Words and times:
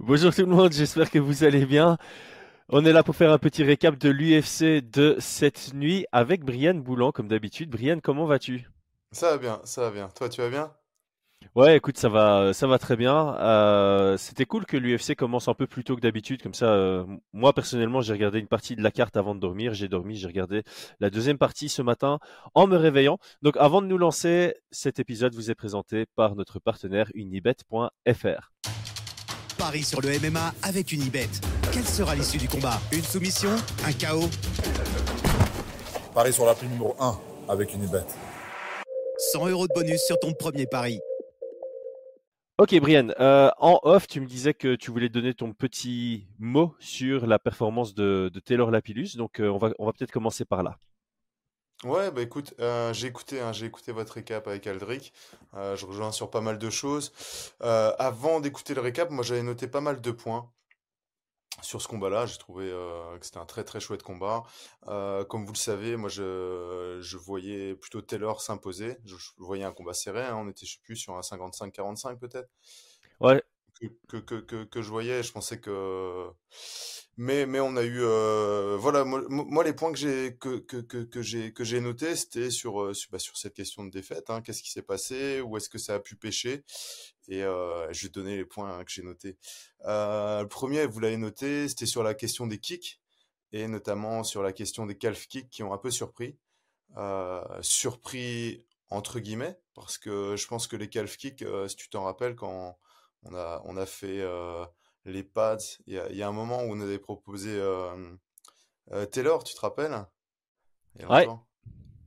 Bonjour 0.00 0.34
tout 0.34 0.40
le 0.40 0.46
monde, 0.46 0.72
j'espère 0.72 1.10
que 1.10 1.18
vous 1.18 1.44
allez 1.44 1.64
bien. 1.64 1.96
On 2.68 2.84
est 2.84 2.92
là 2.92 3.04
pour 3.04 3.14
faire 3.14 3.30
un 3.30 3.38
petit 3.38 3.62
récap 3.62 3.96
de 3.96 4.10
l'UFC 4.10 4.82
de 4.82 5.16
cette 5.20 5.74
nuit 5.74 6.06
avec 6.10 6.44
Brian 6.44 6.74
Boulan, 6.74 7.12
comme 7.12 7.28
d'habitude. 7.28 7.70
Brian, 7.70 8.00
comment 8.02 8.26
vas-tu? 8.26 8.68
Ça 9.12 9.30
va 9.30 9.38
bien, 9.38 9.60
ça 9.64 9.82
va 9.82 9.90
bien. 9.92 10.08
Toi, 10.08 10.28
tu 10.28 10.40
vas 10.40 10.48
bien? 10.48 10.72
Ouais, 11.54 11.76
écoute, 11.76 11.96
ça 11.98 12.08
va, 12.08 12.52
ça 12.52 12.66
va 12.66 12.78
très 12.78 12.96
bien. 12.96 13.36
Euh, 13.36 14.16
c'était 14.16 14.44
cool 14.44 14.66
que 14.66 14.76
l'UFC 14.76 15.14
commence 15.14 15.46
un 15.46 15.54
peu 15.54 15.68
plus 15.68 15.84
tôt 15.84 15.94
que 15.94 16.00
d'habitude, 16.00 16.42
comme 16.42 16.54
ça. 16.54 16.66
euh, 16.66 17.04
moi 17.32 17.52
personnellement, 17.52 18.00
j'ai 18.00 18.12
regardé 18.12 18.40
une 18.40 18.48
partie 18.48 18.74
de 18.74 18.82
la 18.82 18.90
carte 18.90 19.16
avant 19.16 19.34
de 19.36 19.40
dormir. 19.40 19.72
J'ai 19.72 19.88
dormi, 19.88 20.16
j'ai 20.16 20.26
regardé 20.26 20.64
la 20.98 21.10
deuxième 21.10 21.38
partie 21.38 21.68
ce 21.68 21.82
matin 21.82 22.18
en 22.54 22.66
me 22.66 22.76
réveillant. 22.76 23.18
Donc, 23.42 23.56
avant 23.58 23.82
de 23.82 23.86
nous 23.86 23.98
lancer, 23.98 24.56
cet 24.72 24.98
épisode 24.98 25.34
vous 25.34 25.50
est 25.50 25.54
présenté 25.54 26.06
par 26.16 26.34
notre 26.34 26.58
partenaire 26.58 27.08
unibet.fr. 27.14 28.52
Paris 29.56 29.82
sur 29.82 30.00
le 30.00 30.08
MMA 30.18 30.54
avec 30.62 30.92
Unibet. 30.92 31.28
Quelle 31.72 31.84
sera 31.84 32.14
l'issue 32.14 32.38
du 32.38 32.48
combat? 32.48 32.80
Une 32.92 33.02
soumission? 33.02 33.50
Un 33.84 33.92
chaos? 33.92 34.28
Paris 36.14 36.32
sur 36.32 36.46
l'appli 36.46 36.68
numéro 36.68 36.94
1 37.00 37.18
avec 37.48 37.72
Unibet. 37.74 38.04
100 39.32 39.48
euros 39.48 39.66
de 39.66 39.72
bonus 39.74 40.00
sur 40.06 40.18
ton 40.18 40.32
premier 40.32 40.66
pari. 40.66 41.00
Ok, 42.58 42.78
Brian, 42.80 43.08
euh, 43.20 43.50
en 43.58 43.78
off, 43.82 44.06
tu 44.06 44.20
me 44.20 44.26
disais 44.26 44.54
que 44.54 44.76
tu 44.76 44.90
voulais 44.90 45.08
donner 45.08 45.34
ton 45.34 45.52
petit 45.52 46.26
mot 46.38 46.74
sur 46.78 47.26
la 47.26 47.38
performance 47.38 47.94
de, 47.94 48.30
de 48.32 48.40
Taylor 48.40 48.70
Lapillus. 48.70 49.16
Donc, 49.16 49.40
euh, 49.40 49.48
on 49.48 49.58
va, 49.58 49.70
on 49.78 49.86
va 49.86 49.92
peut-être 49.92 50.12
commencer 50.12 50.44
par 50.44 50.62
là. 50.62 50.78
Ouais, 51.84 52.10
bah 52.10 52.22
écoute, 52.22 52.54
euh, 52.58 52.92
j'ai 52.94 53.06
écouté, 53.08 53.40
hein, 53.40 53.52
j'ai 53.52 53.66
écouté 53.66 53.92
votre 53.92 54.14
récap 54.14 54.48
avec 54.48 54.66
Aldric. 54.66 55.12
Euh, 55.54 55.76
je 55.76 55.84
rejoins 55.84 56.10
sur 56.10 56.30
pas 56.30 56.40
mal 56.40 56.58
de 56.58 56.70
choses. 56.70 57.12
Euh, 57.62 57.92
avant 57.98 58.40
d'écouter 58.40 58.74
le 58.74 58.80
récap, 58.80 59.10
moi 59.10 59.22
j'avais 59.22 59.42
noté 59.42 59.68
pas 59.68 59.82
mal 59.82 60.00
de 60.00 60.10
points 60.10 60.50
sur 61.60 61.82
ce 61.82 61.88
combat-là. 61.88 62.24
J'ai 62.24 62.38
trouvé 62.38 62.70
que 63.20 63.26
c'était 63.26 63.38
un 63.38 63.44
très 63.44 63.62
très 63.62 63.78
chouette 63.80 64.02
combat. 64.02 64.44
Comme 65.28 65.44
vous 65.44 65.52
le 65.52 65.58
savez, 65.58 65.96
moi 65.96 66.08
je, 66.08 67.16
voyais 67.16 67.74
plutôt 67.74 68.00
Taylor 68.00 68.40
s'imposer. 68.40 68.96
Je, 69.04 69.16
je 69.16 69.30
voyais 69.38 69.64
un 69.64 69.72
combat 69.72 69.92
serré. 69.94 70.22
hein. 70.24 70.36
On 70.36 70.48
était, 70.48 70.64
je 70.66 70.72
sais 70.74 70.80
plus, 70.82 70.96
sur 70.96 71.14
un 71.14 71.20
55-45 71.20 72.18
peut-être. 72.18 72.48
Ouais, 73.20 73.42
que, 74.08 74.16
que, 74.18 74.40
que, 74.40 74.64
que, 74.64 74.82
je 74.82 74.88
voyais, 74.88 75.22
je 75.22 75.32
pensais 75.32 75.60
que... 75.60 76.28
Mais, 77.18 77.46
mais 77.46 77.60
on 77.60 77.76
a 77.76 77.82
eu... 77.82 78.02
euh, 78.02 78.76
voilà, 78.78 79.04
moi, 79.04 79.22
moi, 79.28 79.64
les 79.64 79.72
points 79.72 79.90
que 79.90 79.98
j'ai 79.98 80.36
que, 80.38 80.58
que, 80.58 81.22
j'ai 81.22 81.52
que 81.54 81.64
j'ai 81.64 81.80
notés, 81.80 82.14
c'était 82.14 82.50
sur, 82.50 82.82
euh, 82.82 82.92
sur, 82.92 83.10
bah, 83.10 83.18
sur 83.18 83.38
cette 83.38 83.54
question 83.54 83.84
de 83.84 83.90
défaite. 83.90 84.28
Hein, 84.28 84.42
Qu'est-ce 84.42 84.62
qui 84.62 84.70
s'est 84.70 84.82
passé? 84.82 85.40
Où 85.40 85.56
est-ce 85.56 85.70
que 85.70 85.78
ça 85.78 85.94
a 85.94 85.98
pu 85.98 86.16
pêcher? 86.16 86.62
Et 87.28 87.42
euh, 87.42 87.90
je 87.92 88.06
vais 88.06 88.10
donner 88.10 88.36
les 88.36 88.44
points 88.44 88.78
hein, 88.78 88.84
que 88.84 88.90
j'ai 88.90 89.02
notés. 89.02 89.38
Le 89.80 90.44
premier, 90.44 90.86
vous 90.86 91.00
l'avez 91.00 91.16
noté, 91.16 91.68
c'était 91.68 91.86
sur 91.86 92.02
la 92.02 92.12
question 92.12 92.46
des 92.46 92.58
kicks, 92.58 93.00
et 93.52 93.66
notamment 93.66 94.22
sur 94.22 94.42
la 94.42 94.52
question 94.52 94.84
des 94.84 94.98
calf 94.98 95.26
kicks 95.26 95.48
qui 95.48 95.62
ont 95.62 95.72
un 95.72 95.78
peu 95.78 95.90
surpris. 95.90 96.36
Surpris 97.62 98.66
entre 98.90 99.20
guillemets, 99.20 99.58
parce 99.74 99.96
que 99.98 100.36
je 100.36 100.46
pense 100.46 100.66
que 100.66 100.76
les 100.76 100.88
calf 100.88 101.16
kicks, 101.16 101.44
si 101.68 101.76
tu 101.76 101.88
t'en 101.88 102.04
rappelles, 102.04 102.36
quand 102.36 102.78
on 103.28 103.34
a, 103.34 103.62
on 103.64 103.76
a 103.76 103.86
fait 103.86 104.20
euh, 104.20 104.64
les 105.04 105.22
pads. 105.22 105.58
Il 105.86 105.94
y 105.94 105.98
a, 105.98 106.08
il 106.10 106.16
y 106.16 106.22
a 106.22 106.28
un 106.28 106.32
moment 106.32 106.62
où 106.62 106.72
on 106.72 106.80
avait 106.80 106.98
proposé 106.98 107.50
euh, 107.50 108.14
euh, 108.92 109.06
Taylor, 109.06 109.44
tu 109.44 109.54
te 109.54 109.60
rappelles? 109.60 109.92
A 109.92 110.06
ouais. 111.08 111.28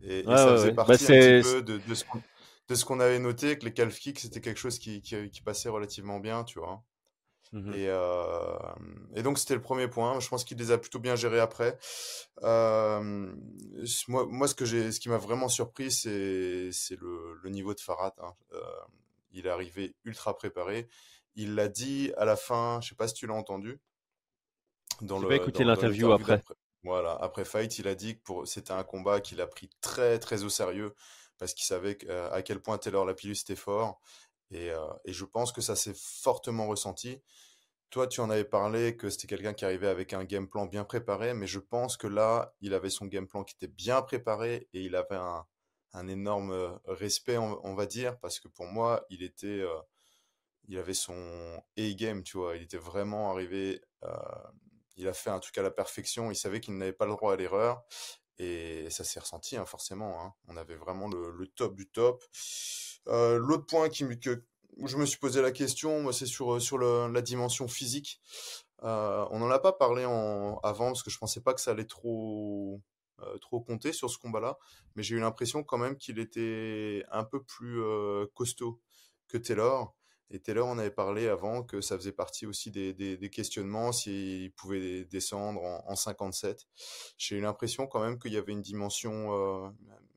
Et, 0.01 0.19
et 0.19 0.27
ouais, 0.27 0.35
ça 0.35 0.51
faisait 0.51 0.67
ouais. 0.69 0.71
Bah, 0.73 0.85
partie 0.85 1.05
un 1.05 1.07
petit 1.07 1.43
peu 1.43 1.61
de, 1.61 1.77
de 1.77 1.93
ce 1.93 2.05
qu'on 2.05 2.21
de 2.67 2.75
ce 2.75 2.85
qu'on 2.85 2.99
avait 2.99 3.19
noté, 3.19 3.57
que 3.57 3.65
les 3.65 3.73
calf 3.73 3.97
kicks, 3.97 4.19
c'était 4.19 4.41
quelque 4.41 4.59
chose 4.59 4.77
qui, 4.77 5.01
qui, 5.01 5.29
qui 5.31 5.41
passait 5.41 5.69
relativement 5.69 6.19
bien, 6.19 6.43
tu 6.43 6.59
vois? 6.59 6.83
Mhm. 7.51 7.73
Et, 7.73 7.87
euh, 7.87 8.59
et 9.15 9.23
donc, 9.23 9.39
c'était 9.39 9.55
le 9.55 9.61
premier 9.61 9.87
point. 9.87 10.19
Je 10.19 10.29
pense 10.29 10.43
qu'il 10.43 10.59
les 10.59 10.69
a 10.69 10.77
plutôt 10.77 10.99
bien 10.99 11.15
gérés 11.15 11.39
après. 11.39 11.79
Euh, 12.43 13.33
moi, 14.07 14.27
moi, 14.29 14.47
ce 14.47 14.53
que 14.53 14.65
j'ai, 14.65 14.91
ce 14.91 14.99
qui 14.99 15.09
m'a 15.09 15.17
vraiment 15.17 15.49
surpris, 15.49 15.91
c'est, 15.91 16.69
c'est 16.71 16.95
le, 16.99 17.39
le 17.41 17.49
niveau 17.49 17.73
de 17.73 17.79
Farhat. 17.79 18.13
hein. 18.19 18.35
Euh, 18.53 18.61
il 19.31 19.47
est 19.47 19.49
arrivé 19.49 19.95
ultra 20.03 20.35
préparé. 20.35 20.87
Il 21.35 21.55
l'a 21.55 21.67
dit 21.67 22.11
à 22.17 22.25
la 22.25 22.35
fin, 22.35 22.79
je 22.81 22.89
sais 22.89 22.95
pas 22.95 23.07
si 23.07 23.13
tu 23.13 23.27
l'as 23.27 23.33
entendu, 23.33 23.79
dans 25.01 25.19
le, 25.19 25.31
écouté 25.31 25.63
dans, 25.63 25.69
dans 25.69 25.75
l'interview 25.75 26.11
après. 26.11 26.43
Voilà, 26.83 27.13
après 27.21 27.43
fight, 27.43 27.77
il 27.79 27.87
a 27.87 27.95
dit 27.95 28.15
que 28.17 28.21
pour, 28.23 28.47
c'était 28.47 28.71
un 28.71 28.83
combat 28.83 29.19
qu'il 29.19 29.41
a 29.41 29.47
pris 29.47 29.69
très, 29.81 30.17
très 30.17 30.43
au 30.43 30.49
sérieux 30.49 30.93
parce 31.37 31.53
qu'il 31.53 31.65
savait 31.65 31.97
euh, 32.07 32.31
à 32.31 32.41
quel 32.41 32.61
point 32.61 32.77
Taylor 32.77 33.05
Lapillus 33.05 33.41
était 33.41 33.55
fort. 33.55 33.99
Et, 34.51 34.71
euh, 34.71 34.87
et 35.05 35.13
je 35.13 35.25
pense 35.25 35.51
que 35.51 35.61
ça 35.61 35.75
s'est 35.75 35.93
fortement 35.95 36.67
ressenti. 36.67 37.21
Toi, 37.89 38.07
tu 38.07 38.21
en 38.21 38.29
avais 38.29 38.45
parlé 38.45 38.95
que 38.95 39.09
c'était 39.09 39.27
quelqu'un 39.27 39.53
qui 39.53 39.65
arrivait 39.65 39.87
avec 39.87 40.13
un 40.13 40.23
game 40.23 40.47
plan 40.47 40.67
bien 40.67 40.83
préparé, 40.83 41.33
mais 41.33 41.47
je 41.47 41.59
pense 41.59 41.97
que 41.97 42.07
là, 42.07 42.53
il 42.61 42.73
avait 42.73 42.89
son 42.89 43.05
game 43.05 43.27
plan 43.27 43.43
qui 43.43 43.55
était 43.55 43.71
bien 43.71 44.01
préparé 44.01 44.69
et 44.73 44.81
il 44.81 44.95
avait 44.95 45.15
un, 45.15 45.45
un 45.93 46.07
énorme 46.07 46.79
respect, 46.85 47.37
on, 47.37 47.73
va 47.75 47.85
dire, 47.85 48.19
parce 48.19 48.39
que 48.39 48.47
pour 48.47 48.65
moi, 48.67 49.05
il 49.09 49.23
était, 49.23 49.63
il 50.67 50.77
avait 50.77 50.93
son 50.93 51.61
A-game, 51.77 52.23
tu 52.23 52.37
vois. 52.37 52.55
Il 52.55 52.63
était 52.63 52.77
vraiment 52.77 53.31
arrivé, 53.31 53.81
il 54.97 55.07
a 55.07 55.13
fait 55.13 55.29
un 55.29 55.39
truc 55.39 55.57
à 55.57 55.61
la 55.61 55.71
perfection. 55.71 56.29
Il 56.31 56.35
savait 56.35 56.59
qu'il 56.59 56.77
n'avait 56.77 56.93
pas 56.93 57.05
le 57.05 57.13
droit 57.13 57.33
à 57.33 57.35
l'erreur. 57.35 57.83
Et 58.37 58.89
ça 58.89 59.03
s'est 59.03 59.19
ressenti, 59.19 59.57
hein, 59.57 59.65
forcément. 59.65 60.23
hein. 60.23 60.33
On 60.47 60.55
avait 60.57 60.75
vraiment 60.75 61.07
le, 61.09 61.47
top 61.47 61.75
du 61.75 61.89
top. 61.89 62.23
L'autre 63.07 63.65
point 63.65 63.89
qui, 63.89 64.05
que, 64.19 64.43
où 64.77 64.87
je 64.87 64.97
me 64.97 65.05
suis 65.05 65.17
posé 65.17 65.41
la 65.41 65.51
question, 65.51 66.11
c'est 66.11 66.25
sur, 66.25 66.61
sur 66.61 66.77
la 66.77 67.21
dimension 67.21 67.67
physique. 67.67 68.21
On 68.81 69.39
n'en 69.39 69.49
a 69.49 69.59
pas 69.59 69.73
parlé 69.73 70.05
en, 70.05 70.59
avant 70.63 70.87
parce 70.87 71.03
que 71.03 71.09
je 71.09 71.17
pensais 71.17 71.41
pas 71.41 71.53
que 71.53 71.61
ça 71.61 71.71
allait 71.71 71.85
trop, 71.85 72.81
trop 73.41 73.59
compter 73.61 73.93
sur 73.93 74.09
ce 74.09 74.17
combat-là. 74.17 74.57
Mais 74.95 75.03
j'ai 75.03 75.15
eu 75.15 75.19
l'impression 75.19 75.63
quand 75.63 75.77
même 75.77 75.97
qu'il 75.97 76.19
était 76.19 77.03
un 77.11 77.23
peu 77.23 77.43
plus 77.43 77.81
euh, 77.81 78.25
costaud 78.33 78.81
que 79.27 79.37
Taylor. 79.37 79.95
Et 80.31 80.39
Taylor, 80.39 80.67
on 80.67 80.77
avait 80.77 80.91
parlé 80.91 81.27
avant 81.27 81.63
que 81.63 81.81
ça 81.81 81.97
faisait 81.97 82.11
partie 82.11 82.45
aussi 82.45 82.69
des, 82.69 82.93
des, 82.93 83.17
des 83.17 83.29
questionnements 83.31 83.91
s'il 83.91 84.51
pouvait 84.53 85.05
descendre 85.05 85.61
en, 85.63 85.83
en 85.87 85.95
57. 85.95 86.67
J'ai 87.17 87.37
eu 87.37 87.41
l'impression 87.41 87.87
quand 87.87 87.99
même 87.99 88.19
qu'il 88.19 88.33
y 88.33 88.37
avait 88.37 88.51
une 88.51 88.61
dimension, 88.61 89.33
euh, 89.33 89.69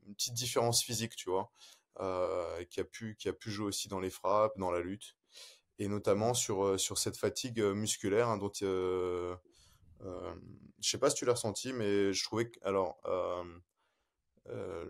une 0.05 0.13
petite 0.13 0.35
différence 0.35 0.83
physique, 0.83 1.15
tu 1.15 1.31
vois, 1.31 1.51
euh, 1.99 2.63
qui 2.65 2.79
a 2.79 2.83
pu, 2.83 3.15
qui 3.17 3.27
a 3.27 3.33
pu 3.33 3.49
jouer 3.49 3.65
aussi 3.65 3.87
dans 3.87 3.99
les 3.99 4.11
frappes, 4.11 4.55
dans 4.57 4.69
la 4.69 4.81
lutte, 4.81 5.15
et 5.79 5.87
notamment 5.87 6.33
sur, 6.33 6.63
euh, 6.63 6.77
sur 6.77 6.97
cette 6.97 7.17
fatigue 7.17 7.59
euh, 7.59 7.73
musculaire 7.73 8.29
hein, 8.29 8.37
dont, 8.37 8.51
euh, 8.61 9.35
euh, 10.05 10.33
je 10.83 10.89
sais 10.89 10.97
pas 10.97 11.09
si 11.09 11.15
tu 11.15 11.25
l'as 11.25 11.33
ressenti, 11.33 11.73
mais 11.73 12.13
je 12.13 12.23
trouvais 12.23 12.49
que, 12.49 12.59
alors, 12.63 12.97
euh, 13.05 13.43
euh, 14.49 14.85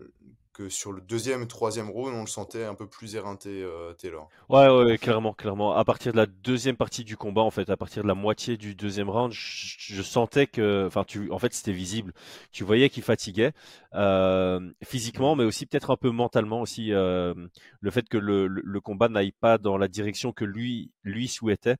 que 0.52 0.68
sur 0.68 0.92
le 0.92 1.00
deuxième 1.00 1.46
troisième 1.46 1.88
round, 1.90 2.14
on 2.14 2.20
le 2.22 2.26
sentait 2.26 2.64
un 2.64 2.74
peu 2.74 2.88
plus 2.88 3.14
éreinté, 3.14 3.62
euh, 3.62 3.92
Taylor. 3.94 4.28
Ouais, 4.48 4.98
clairement, 4.98 5.32
clairement. 5.32 5.74
À 5.74 5.84
partir 5.84 6.12
de 6.12 6.16
la 6.16 6.26
deuxième 6.26 6.76
partie 6.76 7.04
du 7.04 7.16
combat, 7.16 7.42
en 7.42 7.50
fait, 7.50 7.70
à 7.70 7.76
partir 7.76 8.02
de 8.02 8.08
la 8.08 8.14
moitié 8.14 8.56
du 8.56 8.74
deuxième 8.74 9.08
round, 9.08 9.32
je, 9.32 10.02
sentais 10.02 10.46
que, 10.46 10.86
enfin, 10.86 11.04
en 11.30 11.38
fait, 11.38 11.54
c'était 11.54 11.72
visible. 11.72 12.12
Tu 12.52 12.64
voyais 12.64 12.88
qu'il 12.88 13.02
fatiguait 13.02 13.52
physiquement, 14.84 15.36
mais 15.36 15.44
aussi 15.44 15.66
peut-être 15.66 15.90
un 15.90 15.96
peu 15.96 16.10
mentalement 16.10 16.60
aussi. 16.60 16.88
le 16.88 17.90
fait 17.90 18.08
que 18.08 18.18
le, 18.18 18.80
combat 18.80 19.08
n'aille 19.08 19.32
pas 19.32 19.58
dans 19.58 19.76
la 19.76 19.88
direction 19.88 20.32
que 20.32 20.44
lui 20.44 21.28
souhaitait. 21.28 21.76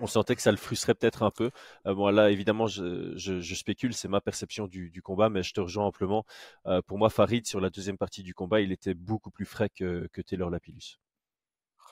On 0.00 0.06
sentait 0.06 0.36
que 0.36 0.42
ça 0.42 0.50
le 0.50 0.56
frustrait 0.56 0.94
peut-être 0.94 1.22
un 1.22 1.30
peu. 1.30 1.50
Euh, 1.86 1.94
bon, 1.94 2.08
là, 2.08 2.30
évidemment, 2.30 2.66
je, 2.66 3.16
je, 3.16 3.40
je 3.40 3.54
spécule, 3.54 3.94
c'est 3.94 4.08
ma 4.08 4.20
perception 4.20 4.66
du, 4.66 4.90
du 4.90 5.02
combat, 5.02 5.28
mais 5.28 5.42
je 5.42 5.52
te 5.52 5.60
rejoins 5.60 5.84
amplement. 5.86 6.24
Euh, 6.66 6.82
pour 6.82 6.98
moi, 6.98 7.10
Farid, 7.10 7.46
sur 7.46 7.60
la 7.60 7.70
deuxième 7.70 7.98
partie 7.98 8.22
du 8.22 8.34
combat, 8.34 8.60
il 8.60 8.72
était 8.72 8.94
beaucoup 8.94 9.30
plus 9.30 9.46
frais 9.46 9.68
que, 9.68 10.08
que 10.12 10.20
Taylor 10.22 10.50
Lapillus. 10.50 10.98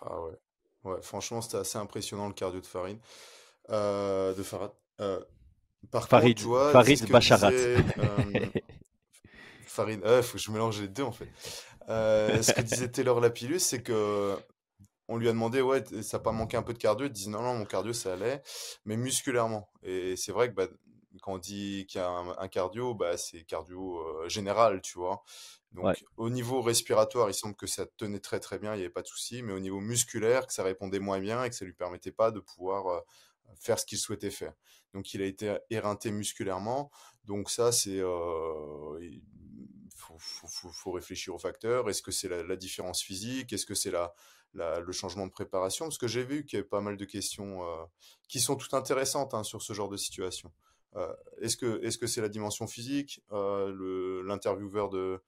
Ah 0.02 0.20
ouais. 0.22 0.32
Ouais, 0.84 1.02
franchement, 1.02 1.40
c'était 1.40 1.56
assez 1.58 1.78
impressionnant 1.78 2.28
le 2.28 2.34
cardio 2.34 2.60
de 2.60 2.66
Farid. 2.66 2.98
Euh, 3.70 4.34
de 4.34 4.42
Farad. 4.42 4.70
Par 5.90 6.08
contre, 6.08 6.08
tu 6.08 6.08
Farid, 6.08 6.40
vois, 6.40 6.66
ce 6.68 6.72
Farid 6.72 7.04
que 7.06 7.12
Bacharat. 7.12 7.50
disait 7.50 7.76
Farid. 9.66 10.00
Ouais, 10.04 10.22
faut 10.22 10.38
que 10.38 10.42
je 10.42 10.50
mélange 10.50 10.80
les 10.80 10.88
deux 10.88 11.02
en 11.02 11.12
fait. 11.12 11.28
Ce 11.88 12.52
que 12.52 12.60
disait 12.62 12.88
Taylor 12.90 13.20
Lapillus, 13.20 13.58
c'est 13.60 13.82
que 13.82 14.36
on 15.08 15.16
lui 15.16 15.28
a 15.28 15.32
demandé, 15.32 15.60
ouais, 15.60 15.84
ça 16.02 16.18
n'a 16.18 16.22
pas 16.22 16.32
manqué 16.32 16.56
un 16.56 16.62
peu 16.62 16.72
de 16.72 16.78
cardio? 16.78 17.06
Il 17.06 17.12
dit 17.12 17.28
non, 17.28 17.42
non, 17.42 17.54
mon 17.54 17.64
cardio 17.64 17.92
ça 17.92 18.14
allait, 18.14 18.42
mais 18.84 18.96
musculairement. 18.96 19.70
Et 19.82 20.16
c'est 20.16 20.32
vrai 20.32 20.48
que 20.48 20.54
bah, 20.54 20.66
quand 21.22 21.34
on 21.34 21.38
dit 21.38 21.86
qu'il 21.88 22.00
y 22.00 22.04
a 22.04 22.08
un, 22.08 22.36
un 22.38 22.48
cardio, 22.48 22.94
bah, 22.94 23.16
c'est 23.16 23.44
cardio 23.44 23.98
euh, 23.98 24.28
général, 24.28 24.80
tu 24.82 24.98
vois? 24.98 25.22
Ouais. 25.74 25.92
Donc 25.92 26.04
au 26.16 26.30
niveau 26.30 26.62
respiratoire, 26.62 27.28
il 27.28 27.34
semble 27.34 27.54
que 27.54 27.66
ça 27.66 27.86
tenait 27.96 28.20
très 28.20 28.40
très 28.40 28.58
bien, 28.58 28.74
il 28.74 28.78
n'y 28.78 28.84
avait 28.84 28.92
pas 28.92 29.02
de 29.02 29.06
souci, 29.06 29.42
mais 29.42 29.52
au 29.52 29.60
niveau 29.60 29.80
musculaire, 29.80 30.46
que 30.46 30.52
ça 30.52 30.62
répondait 30.62 31.00
moins 31.00 31.20
bien 31.20 31.44
et 31.44 31.50
que 31.50 31.56
ça 31.56 31.64
lui 31.64 31.74
permettait 31.74 32.12
pas 32.12 32.30
de 32.30 32.40
pouvoir 32.40 32.86
euh, 32.88 33.00
faire 33.60 33.78
ce 33.78 33.86
qu'il 33.86 33.98
souhaitait 33.98 34.30
faire. 34.30 34.54
Donc 34.94 35.12
il 35.12 35.22
a 35.22 35.26
été 35.26 35.56
éreinté 35.70 36.10
musculairement. 36.10 36.90
Donc 37.24 37.50
ça, 37.50 37.72
c'est, 37.72 38.00
euh, 38.00 38.98
il- 39.00 39.22
faut, 40.18 40.92
réfléchir 40.92 41.34
aux 41.34 41.38
facteurs. 41.38 41.88
Est-ce 41.90 42.02
que 42.02 42.10
c'est 42.10 42.28
la, 42.28 42.56
différence 42.56 43.02
physique? 43.02 43.52
Est-ce 43.52 43.66
que 43.66 43.74
c'est 43.74 43.90
la, 43.90 44.14
le 44.56 44.92
changement 44.92 45.26
de 45.26 45.32
préparation 45.32 45.86
Parce 45.86 45.98
que 45.98 46.08
j'ai 46.08 46.24
vu 46.24 46.44
qu'il 46.44 46.56
y 46.56 46.60
avait 46.60 46.68
pas 46.68 46.80
mal 46.80 46.96
de 46.96 47.04
questions 47.04 47.60
qui 48.28 48.40
sont 48.40 48.56
toutes 48.56 48.74
intéressantes 48.74 49.34
hein, 49.34 49.42
sur 49.42 49.62
ce 49.62 49.72
genre 49.72 49.88
de 49.88 49.96
situation. 49.96 50.52
est-ce 51.40 51.56
que 51.56 51.82
est-ce 51.84 51.98
que 51.98 52.06
c'est 52.06 52.20
la 52.20 52.28
dimension 52.28 52.66
physique 52.66 53.22
L'intervieweur 53.30 54.88
de 54.88 55.20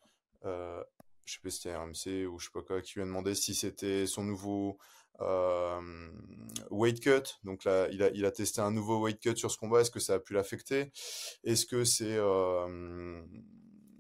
je 1.28 1.34
sais 1.34 1.40
pas 1.42 1.50
si 1.50 1.56
c'était 1.58 1.76
RMC 1.76 2.26
ou 2.26 2.38
je 2.38 2.46
sais 2.46 2.52
pas 2.52 2.62
quoi, 2.62 2.80
qui 2.80 2.94
lui 2.94 3.02
a 3.02 3.04
demandé 3.04 3.34
si 3.34 3.54
c'était 3.54 4.06
son 4.06 4.24
nouveau 4.24 4.78
euh, 5.20 5.80
weight 6.70 7.00
cut. 7.00 7.38
Donc 7.44 7.64
là, 7.64 7.88
il 7.90 8.02
a, 8.02 8.10
il 8.10 8.24
a 8.24 8.30
testé 8.30 8.60
un 8.60 8.70
nouveau 8.70 9.02
weight 9.02 9.20
cut 9.20 9.36
sur 9.36 9.50
ce 9.50 9.58
combat. 9.58 9.80
Est-ce 9.80 9.90
que 9.90 10.00
ça 10.00 10.14
a 10.14 10.18
pu 10.18 10.32
l'affecter? 10.32 10.90
Est-ce 11.44 11.66
que 11.66 11.84
c'est 11.84 12.16
euh, 12.16 13.22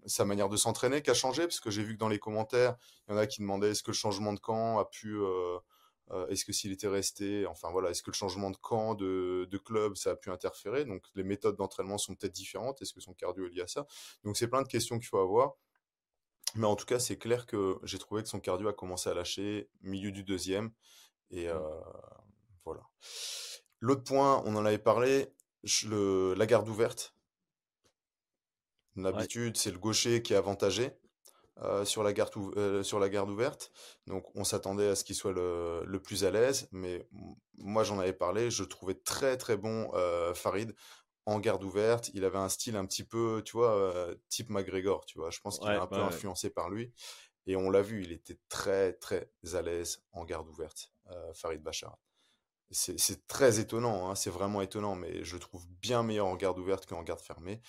sa 0.08 0.24
manière 0.24 0.48
de 0.48 0.56
s'entraîner 0.56 1.02
qui 1.02 1.10
a 1.10 1.14
changé 1.14 1.42
Parce 1.42 1.60
que 1.60 1.70
j'ai 1.70 1.82
vu 1.82 1.94
que 1.94 1.98
dans 1.98 2.08
les 2.08 2.18
commentaires, 2.18 2.76
il 3.08 3.12
y 3.12 3.14
en 3.14 3.18
a 3.18 3.26
qui 3.26 3.40
demandaient 3.40 3.70
est-ce 3.70 3.82
que 3.82 3.90
le 3.90 3.96
changement 3.96 4.32
de 4.32 4.40
camp 4.40 4.78
a 4.78 4.84
pu 4.84 5.16
euh, 6.10 6.26
est-ce 6.28 6.44
que 6.44 6.52
s'il 6.52 6.72
était 6.72 6.88
resté, 6.88 7.46
enfin 7.46 7.70
voilà, 7.70 7.90
est-ce 7.90 8.02
que 8.02 8.10
le 8.10 8.16
changement 8.16 8.50
de 8.50 8.56
camp, 8.56 8.94
de, 8.94 9.46
de, 9.50 9.58
club, 9.58 9.96
ça 9.96 10.12
a 10.12 10.16
pu 10.16 10.30
interférer? 10.30 10.84
Donc 10.84 11.02
les 11.14 11.22
méthodes 11.22 11.56
d'entraînement 11.56 11.98
sont 11.98 12.14
peut-être 12.14 12.32
différentes. 12.32 12.80
Est-ce 12.80 12.94
que 12.94 13.00
son 13.00 13.12
cardio 13.12 13.46
est 13.46 13.50
lié 13.50 13.62
à 13.62 13.66
ça? 13.66 13.86
Donc 14.24 14.36
c'est 14.36 14.48
plein 14.48 14.62
de 14.62 14.68
questions 14.68 14.98
qu'il 14.98 15.06
faut 15.06 15.18
avoir. 15.18 15.54
Mais 16.54 16.66
en 16.66 16.76
tout 16.76 16.86
cas, 16.86 16.98
c'est 16.98 17.18
clair 17.18 17.46
que 17.46 17.78
j'ai 17.82 17.98
trouvé 17.98 18.22
que 18.22 18.28
son 18.28 18.40
cardio 18.40 18.68
a 18.68 18.72
commencé 18.72 19.10
à 19.10 19.14
lâcher 19.14 19.68
milieu 19.82 20.10
du 20.10 20.24
deuxième. 20.24 20.70
Et 21.30 21.46
mmh. 21.46 21.50
euh, 21.50 21.80
voilà. 22.64 22.82
L'autre 23.80 24.02
point, 24.02 24.42
on 24.46 24.56
en 24.56 24.64
avait 24.64 24.78
parlé, 24.78 25.34
le, 25.86 26.34
la 26.34 26.46
garde 26.46 26.68
ouverte. 26.68 27.14
D'habitude, 29.02 29.56
c'est 29.56 29.70
le 29.70 29.78
gaucher 29.78 30.22
qui 30.22 30.32
est 30.32 30.36
avantagé 30.36 30.92
euh, 31.62 31.84
sur, 31.84 32.02
la 32.02 32.12
garde 32.12 32.32
euh, 32.56 32.82
sur 32.82 32.98
la 32.98 33.08
garde 33.08 33.30
ouverte. 33.30 33.70
Donc, 34.06 34.24
on 34.34 34.44
s'attendait 34.44 34.88
à 34.88 34.94
ce 34.94 35.04
qu'il 35.04 35.16
soit 35.16 35.32
le, 35.32 35.82
le, 35.84 35.98
plus 36.00 36.24
à 36.24 36.30
l'aise. 36.30 36.68
Mais 36.72 37.06
moi, 37.56 37.84
j'en 37.84 37.98
avais 37.98 38.12
parlé. 38.12 38.50
Je 38.50 38.64
trouvais 38.64 38.94
très, 38.94 39.36
très 39.36 39.56
bon 39.56 39.90
Farid 40.34 40.74
en 41.28 41.40
garde 41.40 41.62
ouverte. 41.62 42.10
Il 42.14 42.24
avait 42.24 42.38
un 42.38 42.48
style 42.48 42.74
un 42.74 42.86
petit 42.86 43.04
peu, 43.04 43.42
tu 43.44 43.52
vois, 43.52 43.74
euh, 43.74 44.14
type 44.30 44.48
McGregor, 44.48 45.04
tu 45.04 45.18
vois. 45.18 45.28
Je 45.28 45.40
pense 45.40 45.58
qu'il 45.58 45.68
est 45.68 45.76
un 45.76 45.86
peu 45.86 46.00
influencé 46.00 46.48
par 46.48 46.70
lui. 46.70 46.90
Et 47.46 47.54
on 47.54 47.70
l'a 47.70 47.82
vu, 47.82 48.02
il 48.02 48.12
était 48.12 48.38
très, 48.48 48.94
très 48.94 49.30
à 49.52 49.60
l'aise 49.60 50.02
en 50.12 50.24
garde 50.24 50.48
ouverte, 50.48 50.90
euh, 51.10 51.34
Farid 51.34 51.62
Bachar. 51.62 51.98
C'est 52.70 53.26
très 53.26 53.60
étonnant, 53.60 54.10
hein, 54.10 54.14
c'est 54.14 54.30
vraiment 54.30 54.60
étonnant, 54.60 54.94
mais 54.94 55.24
je 55.24 55.36
trouve 55.38 55.66
bien 55.80 56.02
meilleur 56.02 56.26
en 56.26 56.36
garde 56.36 56.58
ouverte 56.58 56.86
qu'en 56.86 57.02
garde 57.02 57.20
fermée. 57.20 57.62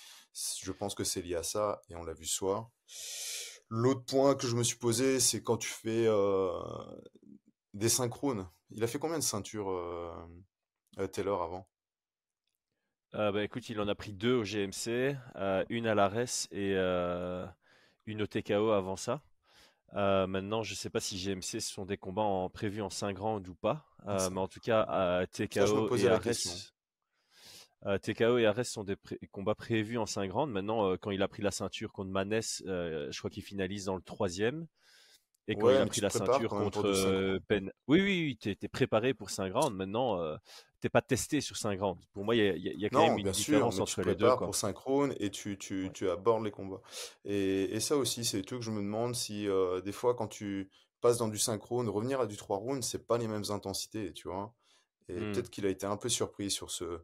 Je 0.62 0.72
pense 0.72 0.94
que 0.94 1.04
c'est 1.04 1.22
lié 1.22 1.36
à 1.36 1.44
ça, 1.44 1.82
et 1.90 1.96
on 1.96 2.04
l'a 2.04 2.14
vu 2.14 2.26
ce 2.26 2.36
soir. 2.36 2.70
L'autre 3.70 4.04
point 4.04 4.36
que 4.36 4.48
je 4.48 4.56
me 4.56 4.64
suis 4.64 4.78
posé, 4.78 5.20
c'est 5.20 5.42
quand 5.42 5.58
tu 5.58 5.70
fais 5.70 6.06
euh, 6.08 6.52
des 7.74 7.90
synchrones. 7.90 8.50
Il 8.72 8.84
a 8.84 8.88
fait 8.88 9.00
combien 9.00 9.20
de 9.20 9.24
ceintures 9.24 9.72
Taylor 11.08 11.44
avant? 11.44 11.68
Euh, 13.16 13.32
bah, 13.32 13.44
écoute, 13.44 13.70
il 13.70 13.80
en 13.80 13.88
a 13.88 13.96
pris 13.96 14.14
deux 14.14 14.36
au 14.36 14.44
GMC, 14.44 15.16
euh, 15.36 15.66
une 15.70 15.88
à 15.88 15.96
l'ARES 15.96 16.48
et 16.52 16.74
euh, 16.76 17.46
une 18.06 18.22
au 18.22 18.28
TKO 18.28 18.72
avant 18.72 18.96
ça. 18.96 19.22
maintenant, 19.94 20.64
je 20.64 20.74
ne 20.74 20.76
sais 20.76 20.90
pas 20.90 21.00
si 21.00 21.18
GMC 21.18 21.60
sont 21.60 21.86
des 21.86 21.98
combats 21.98 22.50
prévus 22.54 22.82
en 22.82 22.90
5 22.90 23.18
rounds 23.18 23.50
ou 23.50 23.56
pas, 23.56 23.86
mais 24.06 24.40
en 24.40 24.48
tout 24.48 24.60
cas, 24.60 25.26
TKO 25.32 25.96
et 25.96 26.08
Ares. 26.08 26.74
TKO 28.02 28.38
et 28.38 28.46
Ares 28.46 28.66
sont 28.66 28.84
des 28.84 28.98
combats 29.32 29.56
prévus 29.56 29.98
en 29.98 30.06
5 30.06 30.32
rounds. 30.32 30.54
Maintenant, 30.54 30.98
quand 30.98 31.12
il 31.12 31.22
a 31.22 31.28
pris 31.28 31.42
la 31.42 31.52
ceinture 31.52 31.92
contre 31.92 32.12
Manès, 32.12 32.64
je 32.66 33.18
crois 33.18 33.30
qu'il 33.30 33.44
finalise 33.44 33.86
dans 33.86 33.96
le 33.96 34.02
troisième. 34.02 34.68
Et 35.48 35.56
quand 35.56 35.72
il 35.72 35.78
a 35.78 35.86
pris 35.88 36.02
la 36.02 36.12
ceinture 36.12 36.50
contre 36.50 37.40
Pen. 37.48 37.72
Oui, 37.88 38.02
oui, 38.02 38.24
oui, 38.26 38.38
tu 38.38 38.50
es, 38.52 38.68
préparé 38.68 39.14
pour 39.14 39.30
5 39.30 39.54
rounds. 39.54 39.76
Maintenant, 39.76 40.20
t'es 40.80 40.90
pas 40.90 41.02
testé 41.02 41.42
sur 41.42 41.56
rounds. 41.80 42.02
Pour 42.14 42.24
moi, 42.24 42.36
il 42.36 42.58
y, 42.58 42.86
a, 42.86 42.90
quand 42.90 43.08
même 43.08 43.18
une 43.18 43.32
différence 43.32 43.80
entre 43.80 44.02
les 44.02 44.16
deux. 44.16 44.30
pour 44.38 44.56
synchrone 44.56 45.14
et 45.20 45.30
tu, 45.30 45.58
tu, 45.58 45.90
tu, 45.94 46.10
abordes 46.10 46.44
les 46.44 46.52
combats. 46.52 46.82
Et, 47.26 47.76
et 47.76 47.80
ça 47.80 47.98
aussi, 47.98 48.26
c'est 48.26 48.42
tout 48.42 48.60
que 48.60 48.66
je 48.66 48.72
me 48.72 48.82
demande 48.82 49.16
si 49.16 49.48
euh, 49.48 49.82
des 49.82 49.92
fois, 49.92 50.16
quand 50.16 50.28
tu 50.28 50.70
passes 51.00 51.18
dans 51.18 51.28
du 51.28 51.38
synchrone, 51.38 51.90
revenir 51.90 52.22
à 52.22 52.28
du 52.28 52.38
3 52.38 52.58
rounds, 52.58 52.86
c'est 52.86 53.06
pas 53.08 53.18
les 53.18 53.28
mêmes 53.28 53.46
intensités, 53.50 54.14
tu 54.14 54.28
vois. 54.28 54.54
Et 55.08 55.20
mmh. 55.20 55.32
peut-être 55.32 55.50
qu'il 55.50 55.66
a 55.66 55.70
été 55.70 55.86
un 55.86 55.98
peu 55.98 56.10
surpris 56.10 56.52
sur 56.52 56.72
ce, 56.72 57.02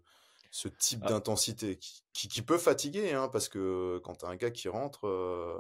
ce 0.51 0.67
type 0.69 1.01
ah. 1.03 1.09
d'intensité 1.09 1.77
qui, 1.77 2.03
qui, 2.13 2.41
peut 2.41 2.57
fatiguer, 2.57 3.13
hein, 3.13 3.27
parce 3.27 3.49
que 3.49 3.99
quand 4.03 4.15
t'as 4.15 4.29
un 4.29 4.37
gars 4.37 4.51
qui 4.51 4.69
rentre, 4.69 5.05
euh, 5.05 5.59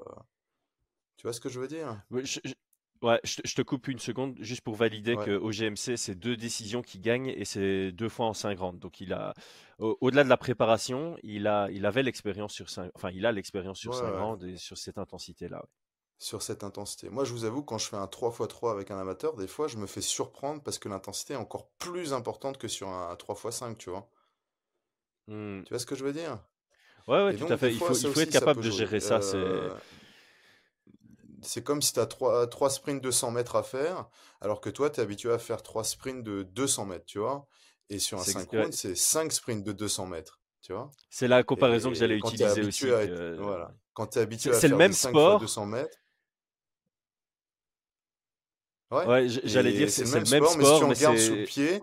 tu 1.17 1.23
vois 1.23 1.33
ce 1.33 1.41
que 1.41 1.49
je 1.49 1.59
veux 1.59 1.67
dire? 1.67 2.01
Ouais, 3.01 3.19
je, 3.23 3.55
te 3.55 3.61
coupe 3.61 3.89
une 3.89 3.99
seconde 3.99 4.37
juste 4.39 4.61
pour 4.61 4.75
valider 4.75 5.15
que 5.17 5.37
qu'au 5.37 5.51
GMC, 5.51 5.97
c'est 5.97 6.15
deux 6.15 6.37
décisions 6.37 6.81
qui 6.81 6.99
gagnent 6.99 7.27
et 7.27 7.43
c'est 7.43 7.91
deux 7.91 8.07
fois 8.07 8.27
en 8.27 8.33
5 8.33 8.55
grandes. 8.55 8.79
Donc, 8.79 9.01
il 9.01 9.11
a, 9.11 9.33
au-delà 9.79 10.23
de 10.23 10.29
la 10.29 10.37
préparation, 10.37 11.17
il, 11.23 11.45
a, 11.45 11.69
il 11.71 11.85
avait 11.85 12.01
l'expérience 12.01 12.53
sur 12.53 12.69
5, 12.69 12.89
enfin, 12.95 13.11
il 13.11 13.25
a 13.25 13.33
l'expérience 13.33 13.79
sur 13.79 13.93
5 13.93 14.11
grandes 14.11 14.43
et 14.45 14.55
sur 14.55 14.77
cette 14.77 14.97
intensité-là. 14.97 15.65
Sur 16.17 16.41
cette 16.41 16.63
intensité. 16.63 17.09
Moi, 17.09 17.25
je 17.25 17.33
vous 17.33 17.43
avoue, 17.43 17.61
quand 17.61 17.77
je 17.77 17.87
fais 17.89 17.97
un 17.97 18.05
3x3 18.05 18.71
avec 18.71 18.89
un 18.89 18.97
amateur, 18.97 19.35
des 19.35 19.47
fois, 19.47 19.67
je 19.67 19.77
me 19.77 19.85
fais 19.85 20.01
surprendre 20.01 20.61
parce 20.63 20.79
que 20.79 20.87
l'intensité 20.87 21.33
est 21.33 21.37
encore 21.37 21.67
plus 21.77 22.13
importante 22.13 22.57
que 22.57 22.69
sur 22.69 22.87
un 22.87 23.13
3x5, 23.15 23.75
tu 23.75 23.89
vois. 23.89 24.09
Mmh. 25.27 25.63
Tu 25.63 25.69
vois 25.69 25.79
ce 25.79 25.85
que 25.85 25.95
je 25.95 26.05
veux 26.05 26.13
dire? 26.13 26.39
Ouais, 27.07 27.23
ouais, 27.25 27.35
tout 27.35 27.51
à 27.51 27.57
fait. 27.57 27.71
Il 27.73 27.79
faut, 27.79 27.93
il 27.93 28.13
faut 28.13 28.19
être 28.21 28.31
capable 28.31 28.63
de 28.63 28.71
gérer 28.71 28.99
ça. 28.99 29.21
C'est 29.21 29.35
euh, 29.35 29.69
c'est 31.41 31.63
comme 31.63 31.81
si 31.81 31.93
tu 31.93 31.99
as 31.99 32.05
trois, 32.05 32.47
trois 32.47 32.69
sprints 32.69 33.03
de 33.03 33.11
100 33.11 33.31
mètres 33.31 33.55
à 33.55 33.63
faire, 33.63 34.09
alors 34.41 34.61
que 34.61 34.69
toi, 34.69 34.89
tu 34.89 34.99
es 34.99 35.03
habitué 35.03 35.31
à 35.31 35.37
faire 35.37 35.61
trois 35.61 35.83
sprints 35.83 36.23
de 36.23 36.43
200 36.43 36.85
mètres, 36.85 37.05
tu 37.05 37.19
vois. 37.19 37.47
Et 37.89 37.99
sur 37.99 38.19
un 38.19 38.23
synchrone, 38.23 38.71
c'est 38.71 38.95
5 38.95 39.31
sprints 39.31 39.63
de 39.63 39.71
200 39.71 40.07
mètres. 40.07 40.39
C'est 41.09 41.27
la 41.27 41.43
comparaison 41.43 41.89
que 41.89 41.95
j'allais 41.95 42.17
utiliser 42.17 42.61
aussi. 42.61 42.87
Voilà. 43.37 43.71
Quand 43.93 44.07
tu 44.07 44.19
es 44.19 44.21
habitué 44.21 44.51
à 44.51 44.59
faire 44.59 44.69
le 44.71 44.75
même 44.75 44.93
5 44.93 45.09
sport. 45.09 45.39
200 45.39 45.65
mètres. 45.67 45.97
Ouais, 49.03 49.27
j'allais 49.27 49.73
dire 49.73 49.89
c'est 49.89 50.03
le 50.03 50.11
même 50.11 50.25
sport, 50.25 50.57
mais 50.57 50.65
si 50.65 50.77
tu 50.77 50.83
en 50.83 50.91
gardes 50.91 51.17
sous 51.17 51.35
le 51.35 51.43
pied. 51.43 51.79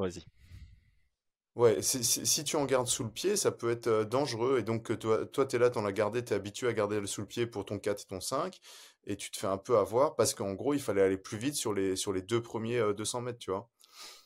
Ouais, 1.54 1.82
si 1.82 2.44
tu 2.44 2.56
en 2.56 2.64
gardes 2.64 2.86
sous 2.86 3.04
le 3.04 3.10
pied, 3.10 3.36
ça 3.36 3.50
peut 3.50 3.70
être 3.70 3.86
euh, 3.86 4.04
dangereux. 4.04 4.58
Et 4.58 4.62
donc, 4.62 4.98
toi, 4.98 5.26
toi 5.26 5.44
tu 5.44 5.56
es 5.56 5.58
là, 5.58 5.68
tu 5.68 5.78
en 5.78 5.84
as 5.84 5.92
gardé, 5.92 6.24
tu 6.24 6.32
es 6.32 6.36
habitué 6.36 6.66
à 6.66 6.72
garder 6.72 7.06
sous 7.06 7.20
le 7.20 7.26
pied 7.26 7.46
pour 7.46 7.66
ton 7.66 7.78
4 7.78 8.00
et 8.00 8.04
ton 8.06 8.20
5 8.20 8.58
et 9.04 9.16
tu 9.16 9.30
te 9.30 9.38
fais 9.38 9.46
un 9.46 9.58
peu 9.58 9.76
avoir 9.78 10.14
parce 10.14 10.34
qu'en 10.34 10.54
gros, 10.54 10.74
il 10.74 10.80
fallait 10.80 11.02
aller 11.02 11.18
plus 11.18 11.38
vite 11.38 11.54
sur 11.54 11.74
les, 11.74 11.96
sur 11.96 12.12
les 12.12 12.22
deux 12.22 12.42
premiers 12.42 12.80
200 12.94 13.18
euh, 13.18 13.22
mètres, 13.22 13.38
tu 13.38 13.50
vois. 13.50 13.68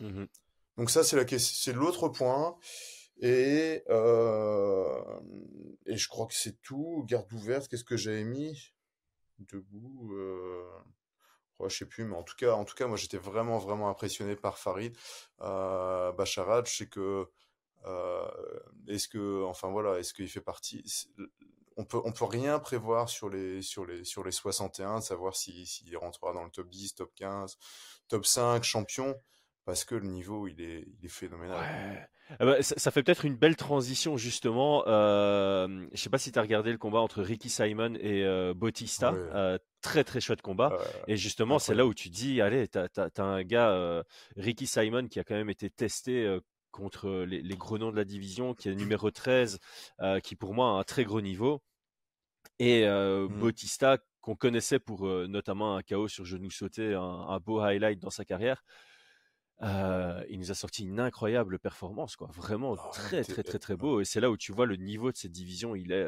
Mmh 0.00 0.24
Donc 0.76 0.90
ça, 0.90 1.02
c'est 1.02 1.16
la 1.16 1.38
c'est 1.38 1.72
l'autre 1.72 2.08
point. 2.08 2.56
Et, 3.20 3.82
euh, 3.88 5.20
et 5.86 5.96
je 5.96 6.08
crois 6.08 6.26
que 6.26 6.34
c'est 6.34 6.60
tout. 6.60 7.04
Garde 7.08 7.32
ouverte, 7.32 7.68
qu'est-ce 7.68 7.84
que 7.84 7.96
j'avais 7.96 8.24
mis? 8.24 8.72
Debout. 9.38 10.14
Ne 11.60 11.68
je 11.68 11.76
sais 11.76 11.86
plus, 11.86 12.04
mais 12.04 12.16
en 12.16 12.22
tout 12.22 12.36
cas, 12.36 12.52
en 12.52 12.64
tout 12.64 12.74
cas, 12.74 12.86
moi, 12.86 12.96
j'étais 12.96 13.16
vraiment, 13.18 13.58
vraiment 13.58 13.88
impressionné 13.88 14.36
par 14.36 14.58
Farid. 14.58 14.96
Euh, 15.40 16.12
Bacharat, 16.12 16.64
je 16.66 16.76
sais 16.76 16.86
que 16.86 17.28
euh, 17.86 18.28
est-ce 18.88 19.08
que, 19.08 19.44
enfin 19.44 19.68
voilà, 19.68 19.98
est-ce 19.98 20.12
qu'il 20.12 20.28
fait 20.28 20.40
partie 20.40 20.84
on 21.78 21.84
peut 21.84 22.00
on 22.04 22.12
peut 22.12 22.24
rien 22.24 22.58
prévoir 22.58 23.08
sur 23.10 23.28
les 23.28 23.60
sur 23.60 23.84
les 23.84 24.04
sur 24.04 24.24
les 24.24 24.32
61, 24.32 25.02
savoir 25.02 25.36
s'il 25.36 25.66
si, 25.66 25.94
rentrera 25.94 26.32
dans 26.32 26.44
le 26.44 26.50
top 26.50 26.70
10, 26.70 26.94
top 26.94 27.14
15, 27.14 27.58
top 28.08 28.24
5, 28.24 28.64
champion 28.64 29.14
parce 29.66 29.84
que 29.84 29.96
le 29.96 30.06
niveau 30.06 30.46
il 30.46 30.60
est, 30.62 30.86
il 30.98 31.04
est 31.04 31.10
phénoménal. 31.10 32.08
Ah 32.40 32.44
bah, 32.44 32.62
ça, 32.62 32.90
fait 32.90 33.02
peut-être 33.02 33.24
une 33.24 33.36
belle 33.36 33.56
transition 33.56 34.16
justement. 34.16 34.84
Euh, 34.86 35.86
je 35.92 36.00
sais 36.00 36.10
pas 36.10 36.18
si 36.18 36.32
tu 36.32 36.38
as 36.38 36.42
regardé 36.42 36.72
le 36.72 36.78
combat 36.78 37.00
entre 37.00 37.22
Ricky 37.22 37.50
Simon 37.50 37.94
et 38.00 38.24
euh, 38.24 38.54
Bautista. 38.54 39.12
Euh, 39.12 39.58
très 39.86 40.04
très 40.04 40.20
chouette 40.20 40.42
combat. 40.42 40.76
et 41.06 41.16
justement, 41.16 41.58
c'est 41.58 41.74
là 41.74 41.86
où 41.86 41.94
tu 41.94 42.10
dis, 42.10 42.40
allez, 42.40 42.68
tu 42.68 42.78
as, 42.78 43.10
un 43.18 43.42
gars, 43.42 43.70
euh, 43.70 44.02
Ricky 44.36 44.66
Simon, 44.66 45.06
qui 45.08 45.20
a 45.20 45.24
quand 45.24 45.34
même 45.34 45.50
été 45.50 45.70
testé 45.70 46.38
contre 46.76 47.24
les, 47.26 47.42
les, 47.42 47.56
gros 47.56 47.78
noms 47.78 47.90
de 47.90 47.96
la 47.96 48.04
division, 48.04 48.54
qui 48.54 48.68
est 48.68 48.74
numéro 48.74 49.10
13, 49.10 49.58
euh, 50.00 50.20
qui 50.20 50.36
pour 50.36 50.54
moi 50.54 50.68
a 50.68 50.80
un 50.80 50.84
très 50.84 51.04
gros 51.04 51.20
niveau. 51.20 51.62
Et 52.58 52.86
euh, 52.86 53.28
mmh. 53.28 53.38
Bautista, 53.38 53.98
qu'on 54.20 54.36
connaissait 54.36 54.78
pour 54.78 55.06
euh, 55.06 55.26
notamment 55.26 55.76
un 55.76 55.82
KO 55.82 56.08
sur 56.08 56.24
genou 56.24 56.50
sauté, 56.50 56.94
un, 56.94 57.38
beau 57.38 57.60
highlight 57.60 57.98
dans 57.98 58.10
sa 58.10 58.24
carrière, 58.24 58.62
il 59.62 60.38
nous 60.38 60.50
a 60.50 60.54
sorti 60.54 60.84
une 60.84 61.00
incroyable 61.00 61.58
performance, 61.58 62.14
quoi. 62.16 62.28
Vraiment 62.32 62.72
oh, 62.72 62.90
très, 62.92 63.24
très, 63.24 63.42
très, 63.42 63.58
très 63.58 63.76
beau. 63.76 64.00
Et 64.00 64.04
c'est 64.04 64.20
là 64.20 64.30
où 64.30 64.36
tu 64.36 64.52
vois 64.52 64.66
le 64.66 64.76
niveau 64.76 65.10
de 65.10 65.16
cette 65.16 65.32
division, 65.32 65.74
il 65.74 65.92
est 65.92 66.06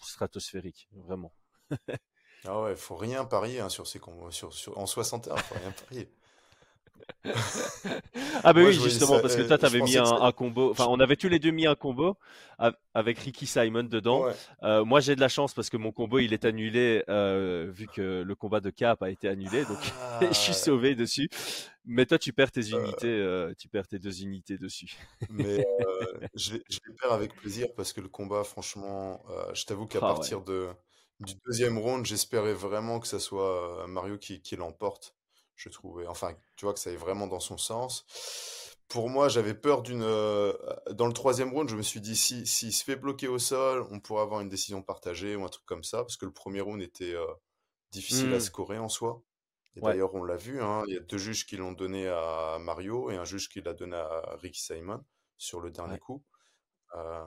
stratosphérique, 0.00 0.88
vraiment. 0.92 1.34
ah 2.44 2.62
ouais, 2.62 2.76
faut 2.76 2.96
rien 2.96 3.24
parier 3.24 3.60
hein, 3.60 3.68
sur 3.68 3.86
ces 3.86 3.98
combats. 3.98 4.30
Sur, 4.30 4.52
sur, 4.52 4.78
en 4.78 4.86
61, 4.86 5.36
faut 5.36 5.54
rien 5.54 5.72
parier. 5.72 6.08
ah 8.44 8.52
bah 8.52 8.60
Moi, 8.60 8.70
oui, 8.70 8.72
justement, 8.72 9.16
ça, 9.16 9.20
parce 9.20 9.36
que 9.36 9.42
euh, 9.42 9.48
toi, 9.48 9.58
t'avais 9.58 9.80
mis 9.80 9.96
un, 9.96 10.32
combo. 10.32 10.70
Enfin, 10.70 10.86
on 10.88 10.98
avait 11.00 11.16
tous 11.16 11.28
les 11.28 11.38
deux 11.38 11.50
mis 11.50 11.66
un 11.66 11.74
combo 11.74 12.16
av- 12.58 12.76
avec 12.94 13.18
Ricky 13.18 13.46
Simon 13.46 13.84
dedans. 13.84 14.24
Ouais. 14.24 14.32
Euh, 14.62 14.84
moi, 14.84 15.00
j'ai 15.00 15.14
de 15.16 15.20
la 15.20 15.28
chance 15.28 15.54
parce 15.54 15.70
que 15.70 15.76
mon 15.76 15.92
combo, 15.92 16.18
il 16.18 16.32
est 16.32 16.44
annulé 16.44 17.04
euh, 17.08 17.68
vu 17.70 17.86
que 17.88 18.22
le 18.22 18.34
combat 18.34 18.60
de 18.60 18.70
Cap 18.70 19.02
a 19.02 19.10
été 19.10 19.28
annulé. 19.28 19.64
Donc, 19.64 19.78
je 20.20 20.32
suis 20.34 20.52
Ah, 20.52 20.54
sauvé 20.54 20.94
dessus. 20.94 21.28
Mais 21.84 22.06
toi, 22.06 22.18
tu 22.18 22.32
perds 22.32 22.50
tes 22.50 22.70
unités, 22.70 23.06
euh, 23.06 23.52
tu 23.58 23.68
perds 23.68 23.86
tes 23.86 23.98
deux 23.98 24.22
unités 24.22 24.58
dessus. 24.58 24.96
mais 25.30 25.64
je, 26.34 26.54
les- 26.54 26.62
perds 27.00 27.12
avec 27.12 27.34
plaisir 27.36 27.68
parce 27.76 27.92
que 27.92 28.00
le 28.00 28.08
combat, 28.08 28.44
franchement, 28.44 29.22
je 29.52 29.64
t'avoue 29.64 29.86
qu'à 29.86 29.98
Ah 30.02 30.08
ouais. 30.08 30.14
partir 30.14 30.42
de, 30.42 30.68
du 31.20 31.34
deuxième 31.46 31.78
round, 31.78 32.04
j'espérais 32.06 32.54
vraiment 32.54 33.00
que 33.00 33.06
ça 33.06 33.18
soit 33.20 33.82
euh, 33.84 33.86
Mario 33.86 34.18
qui, 34.18 34.42
qui 34.42 34.56
l'emporte. 34.56 35.14
Je 35.54 35.68
trouvais, 35.70 36.06
enfin, 36.06 36.34
tu 36.56 36.66
vois, 36.66 36.74
que 36.74 36.80
ça 36.80 36.90
aille 36.90 36.96
vraiment 36.96 37.26
dans 37.26 37.40
son 37.40 37.56
sens. 37.58 38.04
Pour 38.88 39.08
moi, 39.10 39.28
j'avais 39.28 39.54
peur 39.54 39.82
d'une. 39.82 40.02
euh, 40.02 40.52
dans 40.92 41.06
le 41.06 41.12
troisième 41.12 41.52
round, 41.52 41.68
je 41.70 41.76
me 41.76 41.82
suis 41.82 42.00
dit, 42.00 42.16
si, 42.16 42.46
s'il 42.46 42.72
se 42.72 42.84
fait 42.84 42.96
bloquer 42.96 43.28
au 43.28 43.38
sol, 43.38 43.86
on 43.90 44.00
pourrait 44.00 44.22
avoir 44.22 44.40
une 44.42 44.48
décision 44.48 44.82
partagée 44.82 45.34
ou 45.36 45.44
un 45.44 45.48
truc 45.48 45.64
comme 45.66 45.84
ça, 45.84 45.98
parce 46.02 46.16
que 46.16 46.26
le 46.26 46.32
premier 46.32 46.60
round 46.60 46.80
était 46.82 47.14
euh, 47.14 47.26
difficile 47.92 48.34
à 48.34 48.38
Hmm, 48.38 48.40
scorer 48.40 48.78
en 48.78 48.88
soi. 48.88 49.22
Et 49.76 49.80
ouais, 49.80 49.96
d'ailleurs, 49.96 50.14
on 50.14 50.24
l'a 50.24 50.36
vu, 50.36 50.62
hein, 50.62 50.82
il 50.88 50.94
y 50.94 50.96
a 50.96 51.00
deux 51.00 51.18
juges 51.18 51.46
qui 51.46 51.56
l'ont 51.56 51.72
donné 51.72 52.08
à 52.08 52.58
Mario 52.60 53.10
et 53.10 53.16
un 53.16 53.24
juge 53.24 53.48
qui 53.48 53.60
l'a 53.60 53.74
donné 53.74 53.96
à 53.96 54.36
Ricky 54.42 54.60
Simon 54.62 55.04
sur 55.38 55.60
le 55.60 55.70
dernier 55.70 55.96
ouais. 55.96 56.00
coup. 56.00 56.22
Euh, 56.96 57.24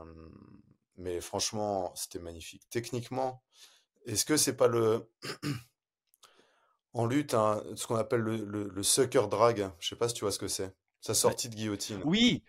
mais 0.98 1.22
franchement, 1.22 1.94
c'était 1.96 2.20
magnifique. 2.20 2.64
Techniquement, 2.70 3.44
est-ce 4.12 4.26
que 4.26 4.38
c'est 4.38 4.56
pas 4.56 4.68
le 4.68 5.08
en 6.94 7.06
lutte 7.06 7.34
hein, 7.34 7.64
ce 7.76 7.88
qu'on 7.88 7.96
appelle 7.96 8.22
le, 8.22 8.38
le, 8.38 8.68
le 8.70 8.84
sucker 8.84 9.28
drag? 9.30 9.70
Je 9.80 9.90
sais 9.90 9.96
pas 9.96 10.08
si 10.10 10.16
tu 10.16 10.22
vois 10.22 10.32
ce 10.32 10.40
que 10.40 10.48
c'est. 10.48 10.74
Sa 11.02 11.14
sortie 11.14 11.48
de 11.50 11.56
guillotine. 11.56 12.02
Oui, 12.04 12.44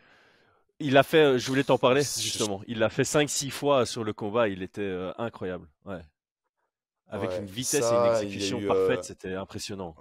il 0.81 0.97
a 0.97 1.03
fait, 1.03 1.23
euh, 1.23 1.39
je 1.39 1.47
voulais 1.47 1.63
t'en 1.65 1.79
parler, 1.79 2.03
justement. 2.03 2.63
Il 2.67 2.79
l'a 2.79 2.89
fait 2.89 3.05
5-6 3.05 3.51
fois 3.51 3.87
sur 3.87 4.03
le 4.03 4.13
combat. 4.13 4.49
Il 4.49 4.63
était 4.63 4.81
euh, 4.81 5.13
incroyable. 5.19 5.69
Ouais. 5.85 6.01
Avec 7.07 7.31
une 7.39 7.47
vitesse 7.47 7.85
et 7.85 7.95
une 7.95 8.07
exécution 8.07 8.61
eu. 8.61 8.67
parfaite, 8.67 9.01
euh, 9.01 9.03
c'était 9.03 9.35
impressionnant. 9.35 9.95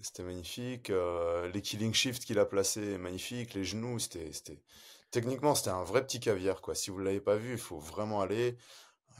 C'était 0.00 0.22
magnifique. 0.22 0.90
euh, 0.90 1.48
les 1.48 1.62
killing 1.62 1.92
shifts 1.94 2.24
qu'il 2.24 2.38
a 2.38 2.44
placés, 2.44 2.98
magnifique. 2.98 3.54
Les 3.54 3.64
genoux, 3.64 3.98
c'était, 3.98 4.32
c'était... 4.32 4.62
Techniquement, 5.10 5.54
c'était 5.54 5.70
un 5.70 5.84
vrai 5.84 6.02
petit 6.04 6.20
caviar, 6.20 6.60
quoi. 6.60 6.74
Si 6.74 6.90
vous 6.90 7.00
ne 7.00 7.04
l'avez 7.04 7.20
pas 7.20 7.36
vu, 7.36 7.52
il 7.52 7.58
faut 7.58 7.78
vraiment 7.78 8.20
aller. 8.20 8.56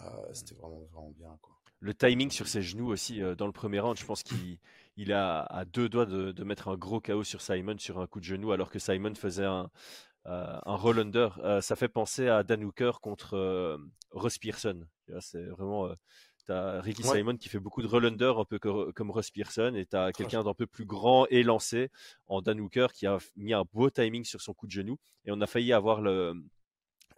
Euh, 0.02 0.32
c'était 0.32 0.54
vraiment, 0.54 0.80
vraiment 0.92 1.10
bien, 1.16 1.36
quoi. 1.42 1.54
Le 1.80 1.92
timing 1.94 2.30
sur 2.30 2.48
ses 2.48 2.62
genoux 2.62 2.88
aussi, 2.90 3.22
euh, 3.22 3.34
dans 3.34 3.46
le 3.46 3.52
premier 3.52 3.78
round, 3.80 3.98
je 3.98 4.04
pense 4.06 4.22
qu'il 4.22 4.58
il 4.96 5.12
a 5.12 5.40
à 5.42 5.64
deux 5.64 5.88
doigts 5.88 6.06
de, 6.06 6.32
de 6.32 6.44
mettre 6.44 6.68
un 6.68 6.76
gros 6.76 7.00
KO 7.00 7.24
sur 7.24 7.42
Simon 7.42 7.76
sur 7.78 7.98
un 8.00 8.06
coup 8.06 8.20
de 8.20 8.24
genou, 8.24 8.52
alors 8.52 8.70
que 8.70 8.78
Simon 8.78 9.14
faisait 9.14 9.44
un, 9.44 9.70
euh, 10.26 10.58
un 10.64 10.76
roll 10.76 10.98
under. 11.00 11.38
Euh, 11.44 11.60
ça 11.60 11.76
fait 11.76 11.88
penser 11.88 12.28
à 12.28 12.42
Dan 12.42 12.64
Hooker 12.64 12.92
contre 13.02 13.34
euh, 13.36 13.76
Ross 14.12 14.38
Pearson. 14.38 14.86
C'est 15.20 15.44
vraiment. 15.44 15.86
euh, 15.88 15.94
T'as 16.46 16.82
Ricky 16.82 17.02
Ouais. 17.04 17.18
Simon 17.18 17.36
qui 17.38 17.48
fait 17.48 17.58
beaucoup 17.58 17.80
de 17.80 17.86
roll 17.86 18.04
under, 18.04 18.38
un 18.38 18.44
peu 18.44 18.58
co- 18.58 18.92
comme 18.92 19.10
Ross 19.10 19.30
Pearson, 19.30 19.74
et 19.76 19.86
t'as 19.86 20.12
quelqu'un 20.12 20.42
d'un 20.44 20.52
peu 20.52 20.66
plus 20.66 20.84
grand 20.84 21.26
et 21.30 21.42
lancé 21.42 21.90
en 22.26 22.42
Dan 22.42 22.60
Hooker 22.60 22.88
qui 22.92 23.06
a 23.06 23.16
mis 23.36 23.54
un 23.54 23.64
beau 23.72 23.88
timing 23.88 24.24
sur 24.24 24.42
son 24.42 24.52
coup 24.52 24.66
de 24.66 24.72
genou. 24.72 24.98
Et 25.24 25.32
on 25.32 25.40
a 25.40 25.46
failli 25.46 25.72
avoir 25.72 26.02
le, 26.02 26.34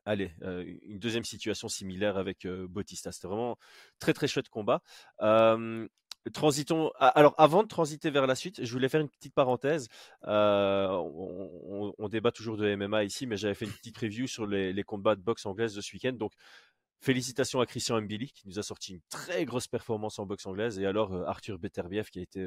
allez, 0.06 0.32
euh, 0.42 0.64
une 0.84 0.98
deuxième 0.98 1.24
situation 1.24 1.68
similaire 1.68 2.16
avec 2.16 2.46
euh, 2.46 2.66
Bautista. 2.66 3.12
C'était 3.12 3.28
vraiment 3.28 3.58
très 3.98 4.14
très 4.14 4.28
chouette 4.28 4.48
combat. 4.48 4.82
Transitons. 6.32 6.90
Alors, 6.98 7.34
avant 7.38 7.62
de 7.62 7.68
transiter 7.68 8.10
vers 8.10 8.26
la 8.26 8.34
suite, 8.34 8.64
je 8.64 8.72
voulais 8.72 8.88
faire 8.88 9.00
une 9.00 9.08
petite 9.08 9.34
parenthèse. 9.34 9.88
Euh, 10.26 10.88
on, 10.88 12.08
débat 12.08 12.32
toujours 12.32 12.56
de 12.56 12.74
MMA 12.74 13.04
ici, 13.04 13.26
mais 13.26 13.36
j'avais 13.36 13.54
fait 13.54 13.64
une 13.64 13.72
petite 13.72 13.94
preview 13.94 14.26
sur 14.26 14.46
les, 14.46 14.82
combats 14.82 15.14
de 15.14 15.20
boxe 15.20 15.46
anglaise 15.46 15.74
de 15.74 15.80
ce 15.80 15.92
week-end. 15.92 16.12
Donc, 16.12 16.32
félicitations 17.00 17.60
à 17.60 17.66
Christian 17.66 18.00
Mbili 18.00 18.32
qui 18.32 18.48
nous 18.48 18.58
a 18.58 18.62
sorti 18.62 18.94
une 18.94 19.00
très 19.08 19.44
grosse 19.44 19.68
performance 19.68 20.18
en 20.18 20.26
boxe 20.26 20.46
anglaise. 20.46 20.80
Et 20.80 20.86
alors, 20.86 21.12
euh, 21.12 21.24
Arthur 21.26 21.58
Beterbiev 21.58 22.08
qui 22.10 22.18
a 22.18 22.22
été 22.22 22.44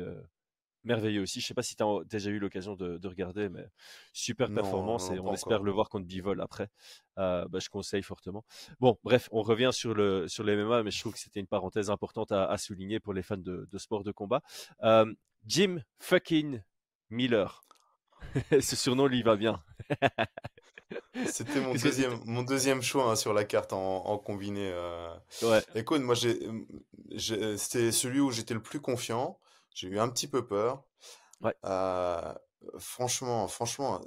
merveilleux 0.83 1.21
aussi. 1.21 1.41
Je 1.41 1.47
sais 1.47 1.53
pas 1.53 1.63
si 1.63 1.75
tu 1.75 1.83
as 1.83 2.03
déjà 2.05 2.29
eu 2.29 2.39
l'occasion 2.39 2.75
de, 2.75 2.97
de 2.97 3.07
regarder, 3.07 3.49
mais 3.49 3.65
super 4.13 4.51
performance 4.51 5.09
non, 5.09 5.15
et 5.15 5.19
on 5.19 5.33
espère 5.33 5.57
encore. 5.57 5.63
le 5.63 5.71
voir 5.71 5.89
contre 5.89 6.05
Bivol 6.05 6.41
après. 6.41 6.69
Euh, 7.17 7.45
bah, 7.49 7.59
je 7.59 7.69
conseille 7.69 8.03
fortement. 8.03 8.45
Bon, 8.79 8.97
bref, 9.03 9.29
on 9.31 9.41
revient 9.41 9.71
sur 9.73 9.93
le 9.93 10.27
sur 10.27 10.43
les 10.43 10.55
MMA, 10.55 10.83
mais 10.83 10.91
je 10.91 10.99
trouve 10.99 11.13
que 11.13 11.19
c'était 11.19 11.39
une 11.39 11.47
parenthèse 11.47 11.89
importante 11.89 12.31
à, 12.31 12.45
à 12.45 12.57
souligner 12.57 12.99
pour 12.99 13.13
les 13.13 13.23
fans 13.23 13.37
de, 13.37 13.67
de 13.71 13.77
sport 13.77 14.03
de 14.03 14.11
combat. 14.11 14.41
Euh, 14.83 15.11
Jim 15.45 15.81
fucking 15.99 16.61
Miller. 17.09 17.61
Ce 18.61 18.75
surnom 18.75 19.07
lui 19.07 19.23
va 19.23 19.35
bien. 19.37 19.63
C'était 21.25 21.59
mon 21.59 21.73
deuxième, 21.75 22.19
mon 22.25 22.43
deuxième 22.43 22.81
choix 22.81 23.11
hein, 23.11 23.15
sur 23.15 23.33
la 23.33 23.43
carte 23.43 23.73
en, 23.73 24.05
en 24.05 24.17
combiné. 24.17 24.69
euh. 24.73 25.13
Ouais, 25.43 25.63
Écoute, 25.75 26.01
moi, 26.01 26.15
j'ai- 26.15 26.39
c'était 27.57 27.91
celui 27.91 28.19
où 28.19 28.31
j'étais 28.31 28.53
le 28.53 28.61
plus 28.61 28.79
confiant. 28.79 29.39
J'ai 29.79 29.87
eu 29.87 29.99
un 29.99 30.09
petit 30.09 30.27
peu 30.27 30.45
peur. 30.45 30.83
ouais, 31.41 31.55
Euh, 31.65 32.33
franchement, 32.79 33.47
franchement, 33.47 34.01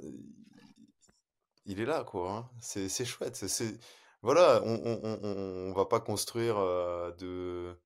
il 1.65 1.79
est 1.79 1.85
là, 1.85 2.03
quoi. 2.03 2.31
hein. 2.31 2.49
C'est, 2.61 2.89
c'est 2.89 3.05
chouette. 3.05 3.35
C'est, 3.35 3.79
Voilà, 4.21 4.61
on, 4.65 4.81
on, 4.85 5.69
on, 5.69 5.73
va 5.73 5.85
pas 5.85 5.99
construire 5.99 6.57
euh, 6.57 7.11
de, 7.13 7.79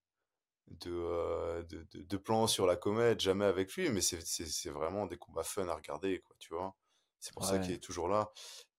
de, 0.70 0.91
euh, 0.94 1.63
de, 1.63 1.88
de- 1.94 2.03
de 2.03 2.17
plans 2.17 2.48
sur 2.48 2.67
la 2.67 2.75
comète, 2.77 3.22
jamais 3.22 3.46
avec 3.46 3.74
lui, 3.75 3.89
mais 3.91 4.01
c'est, 4.01 4.22
c'est, 4.25 4.48
c'est 4.48 4.70
vraiment 4.72 5.08
des 5.08 5.17
combats 5.17 5.44
fun 5.44 5.67
à 5.70 5.75
regarder, 5.75 6.22
quoi, 6.22 6.36
tu 6.39 6.53
vois. 6.53 6.75
C'est 7.22 7.34
pour 7.34 7.46
ça 7.46 7.60
qu'il 7.60 7.75
est 7.75 7.79
toujours 7.79 8.10
là. 8.10 8.32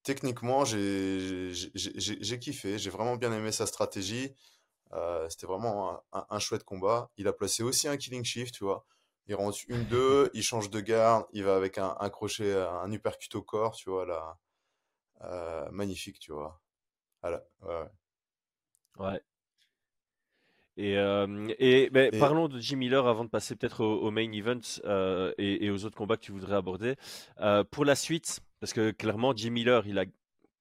Techniquement, 0.05 0.65
j'ai, 0.67 1.53
j'ai, 1.55 1.71
j'ai, 1.75 1.93
j'ai- 2.01 2.19
j'ai 2.23 2.39
kiffé. 2.41 2.79
J'ai 2.79 2.91
vraiment 2.91 3.17
bien 3.17 3.33
aimé 3.33 3.53
sa 3.53 3.67
stratégie. 3.67 4.35
Euh, 4.95 5.29
c'était 5.31 5.47
vraiment 5.47 5.93
un, 5.93 6.03
un- 6.21 6.27
un 6.31 6.41
chouette 6.41 6.65
combat. 6.65 7.11
Il 7.19 7.29
a 7.29 7.33
placé 7.35 7.63
aussi 7.65 7.89
un 7.89 7.97
killing 7.99 8.25
shift, 8.25 8.55
tu 8.55 8.65
vois. 8.65 8.87
Il 9.29 9.35
rentre 9.37 9.59
une, 9.69 9.85
deux, 9.87 10.31
il 10.35 10.43
change 10.43 10.71
de 10.71 10.81
garde, 10.81 11.27
il 11.33 11.45
va 11.45 11.57
avec 11.57 11.79
un, 11.79 11.97
un 12.01 12.11
crochet, 12.11 12.53
un 12.57 12.91
uppercut 12.93 13.35
au 13.37 13.43
corps, 13.43 13.77
tu 13.77 13.91
vois, 13.91 14.07
là. 14.07 14.39
Euh, 15.25 15.69
magnifique, 15.71 16.19
tu 16.21 16.33
vois. 16.33 16.61
Voilà, 17.23 17.45
ouais, 17.63 17.69
ouais. 17.83 17.89
Ouais. 18.99 19.23
Et, 20.77 20.97
euh, 20.97 21.49
et 21.59 21.91
Et 22.11 22.11
parlons 22.19 22.47
de 22.49 22.61
Jim 22.61 22.77
Miller 22.77 23.07
avant 23.09 23.25
de 23.25 23.29
passer 23.31 23.57
peut-être 23.57 23.83
au, 23.83 24.01
au 24.01 24.11
main 24.13 24.31
event 24.31 24.61
euh, 24.85 25.33
et, 25.37 25.65
et 25.67 25.71
aux 25.71 25.85
autres 25.85 25.97
combats 25.97 26.17
que 26.17 26.23
tu 26.23 26.33
voudrais 26.33 26.55
aborder. 26.57 26.95
Euh, 27.41 27.65
pour 27.65 27.85
la 27.85 27.97
suite, 27.97 28.41
parce 28.61 28.73
que 28.73 28.93
clairement, 28.93 29.35
Jim 29.35 29.51
Miller, 29.51 29.87
il 29.89 29.99
a 29.99 30.05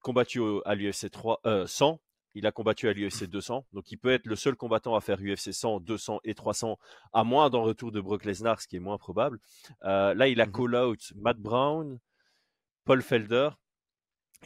combattu 0.02 0.40
au- 0.40 0.62
à 0.66 0.74
l'UFC 0.76 1.10
3, 1.12 1.40
euh, 1.46 1.68
100, 1.68 2.00
il 2.38 2.46
a 2.48 2.52
combattu 2.52 2.88
à 2.88 2.94
l'UFC 2.94 3.26
200, 3.26 3.66
donc 3.74 3.92
il 3.92 3.98
peut 3.98 4.12
être 4.12 4.26
le 4.26 4.36
seul 4.36 4.56
combattant 4.56 4.96
à 4.96 5.02
faire 5.02 5.18
UFC 5.20 5.52
100, 5.52 5.80
200 5.82 6.20
et 6.24 6.36
300, 6.36 6.78
à 7.14 7.24
moins 7.24 7.50
d'un 7.50 7.60
retour 7.60 7.92
de 7.92 8.00
Brock 8.02 8.26
Lesnar, 8.26 8.62
ce 8.62 8.68
qui 8.68 8.76
est 8.78 8.80
moins 8.80 8.98
probable. 8.98 9.40
Euh, 9.84 10.14
là, 10.14 10.28
il 10.28 10.40
a 10.42 10.46
Mhm. 10.46 10.52
call 10.54 10.76
out 10.76 11.14
Matt 11.16 11.38
Brown, 11.38 12.00
Paul 12.86 13.02
Felder. 13.02 13.50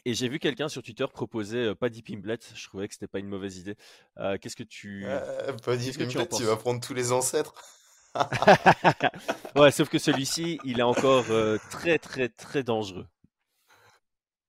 Et 0.05 0.13
j'ai 0.13 0.29
vu 0.29 0.39
quelqu'un 0.39 0.69
sur 0.69 0.81
Twitter 0.81 1.05
proposer 1.11 1.57
euh, 1.59 1.75
Paddy 1.75 2.01
Pimblet. 2.01 2.39
Je 2.55 2.65
trouvais 2.67 2.87
que 2.87 2.93
c'était 2.93 3.07
pas 3.07 3.19
une 3.19 3.27
mauvaise 3.27 3.57
idée. 3.57 3.75
Euh, 4.17 4.37
qu'est-ce 4.37 4.55
que 4.55 4.63
tu, 4.63 5.05
dit 5.77 5.91
qu'est-ce 5.91 5.97
que 5.97 6.03
tu 6.05 6.17
en 6.17 6.23
Pimblet, 6.23 6.27
tu 6.27 6.27
penses? 6.27 6.41
vas 6.43 6.55
prendre 6.57 6.79
tous 6.79 6.93
les 6.93 7.11
ancêtres. 7.11 7.53
Ouais, 9.55 9.71
sauf 9.71 9.89
que 9.89 9.99
celui-ci, 9.99 10.59
il 10.63 10.79
est 10.79 10.83
encore 10.83 11.25
euh, 11.29 11.57
très, 11.69 11.99
très, 11.99 12.29
très 12.29 12.63
dangereux. 12.63 13.07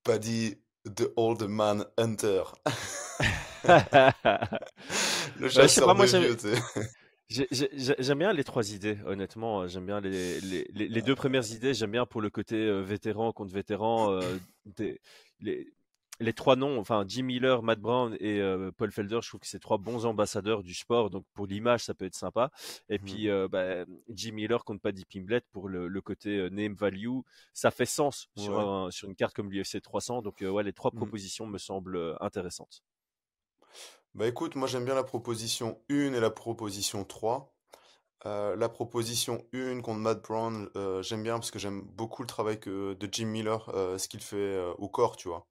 Pas 0.05 0.19
dit 0.19 0.62
The 0.85 1.13
Old 1.17 1.43
Man 1.49 1.85
Hunter. 1.99 2.43
Le 5.37 5.49
Ouais, 5.55 5.69
sais 5.69 5.81
chasseur 5.81 5.87
pas, 5.87 5.95
de 5.95 5.97
moi 5.97 6.07
vieux, 6.07 6.37
j'aime 7.99 8.19
bien 8.19 8.33
les 8.33 8.45
trois 8.45 8.73
idées, 8.73 8.99
honnêtement. 9.07 9.67
J'aime 9.69 9.87
bien 9.87 10.01
les, 10.01 10.41
les, 10.41 10.67
les- 10.75 10.89
les 10.89 11.03
deux 11.03 11.15
premières 11.15 11.51
idées. 11.53 11.75
J'aime 11.75 11.93
bien 11.93 12.07
pour 12.07 12.21
le 12.21 12.31
côté 12.31 12.57
euh, 12.57 12.81
vétéran 12.83 13.33
contre 13.33 13.53
vétéran. 13.55 14.13
euh, 14.13 14.39
des- 14.67 15.01
les, 15.41 15.67
les 16.23 16.33
trois 16.33 16.57
noms, 16.57 16.79
enfin 16.79 17.05
Jim 17.07 17.25
Miller, 17.25 17.63
Matt 17.63 17.81
Brown 17.81 18.17
et 18.21 18.41
euh, 18.41 18.71
Paul 18.77 18.93
Felder, 18.93 19.19
je 19.23 19.29
trouve 19.29 19.41
que 19.41 19.47
c'est 19.47 19.59
trois 19.61 19.79
bons 19.79 20.07
ambassadeurs 20.07 20.63
du 20.63 20.75
sport. 20.75 21.11
Donc 21.11 21.25
pour 21.35 21.47
l'image, 21.47 21.85
ça 21.85 21.95
peut 21.95 22.05
être 22.07 22.15
sympa. 22.15 22.51
Et 22.89 22.99
Mhm. 23.01 23.05
puis 23.05 23.29
euh, 23.29 23.49
bah, 23.49 23.85
Jim 24.09 24.33
Miller 24.33 24.65
contre 24.65 24.81
Paddy 24.83 25.05
Pimblet 25.05 25.43
pour 25.53 25.69
le, 25.69 25.89
le 25.89 26.01
côté 26.01 26.31
euh, 26.39 26.49
name 26.51 26.75
value, 26.75 27.21
ça 27.53 27.71
fait 27.71 27.87
sens 27.87 28.29
sur, 28.37 28.57
Ouais. 28.57 28.61
un- 28.61 28.91
sur 28.91 29.09
une 29.09 29.17
carte 29.17 29.35
comme 29.35 29.51
l'UFC 29.51 29.81
300. 29.81 30.23
Donc 30.23 30.41
ouais, 30.43 30.63
les 30.63 30.73
trois 30.73 30.93
Mhm. 30.93 31.13
propositions 31.13 31.47
me 31.47 31.59
semblent 31.59 32.17
intéressantes. 32.21 32.83
Bah 34.15 34.27
écoute, 34.27 34.57
moi 34.57 34.69
j'aime 34.69 34.85
bien 34.85 34.95
la 34.95 35.05
proposition 35.05 35.81
1 35.91 36.13
et 36.15 36.21
la 36.21 36.31
proposition 36.31 37.05
3. 37.05 37.55
Euh, 38.27 38.57
la 38.57 38.69
proposition 38.69 39.45
1 39.55 39.81
contre 39.83 40.01
Matt 40.01 40.23
Brown, 40.23 40.69
euh, 40.77 41.03
j'aime 41.03 41.23
bien 41.25 41.35
parce 41.39 41.51
que 41.51 41.59
j'aime 41.59 41.83
beaucoup 41.83 42.23
le 42.23 42.29
travail 42.29 42.61
que, 42.61 42.95
de 42.95 43.09
Jim 43.13 43.27
Miller, 43.27 43.69
euh, 43.75 43.99
ce 43.99 44.09
qu'il 44.09 44.21
fait 44.23 44.61
au 44.79 44.89
corps, 44.89 45.17
tu 45.17 45.29
vois. 45.29 45.47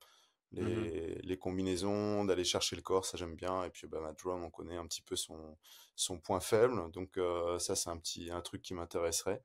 Mhm. 0.59 0.91
Les, 0.91 1.15
les 1.23 1.37
combinaisons, 1.37 2.25
d'aller 2.25 2.43
chercher 2.43 2.75
le 2.75 2.81
corps, 2.81 3.05
ça 3.05 3.17
j'aime 3.17 3.35
bien. 3.35 3.63
Et 3.63 3.69
puis 3.69 3.87
bah, 3.87 3.99
Brown, 4.21 4.43
on 4.43 4.49
connaît 4.49 4.77
un 4.77 4.85
petit 4.85 5.01
peu 5.01 5.15
son, 5.15 5.57
son 5.95 6.19
point 6.19 6.39
faible. 6.41 6.91
Donc 6.91 7.17
euh, 7.17 7.57
ça 7.59 7.75
c'est 7.75 7.89
un 7.89 7.97
petit 7.97 8.29
un 8.31 8.41
truc 8.41 8.61
qui 8.61 8.73
m'intéresserait. 8.73 9.41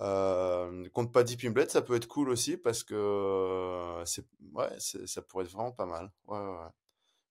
Euh, 0.00 0.88
contre 0.90 1.12
Paddy 1.12 1.36
Pimblett, 1.36 1.70
ça 1.70 1.82
peut 1.82 1.94
être 1.94 2.06
cool 2.08 2.30
aussi 2.30 2.56
parce 2.56 2.82
que 2.84 2.94
euh, 2.94 4.04
c'est, 4.06 4.26
ouais, 4.52 4.70
ça 4.78 5.22
pourrait 5.22 5.44
être 5.44 5.50
vraiment 5.52 5.72
pas 5.72 5.86
mal. 5.86 6.10
Ouais, 6.26 6.38
ouais. 6.38 6.68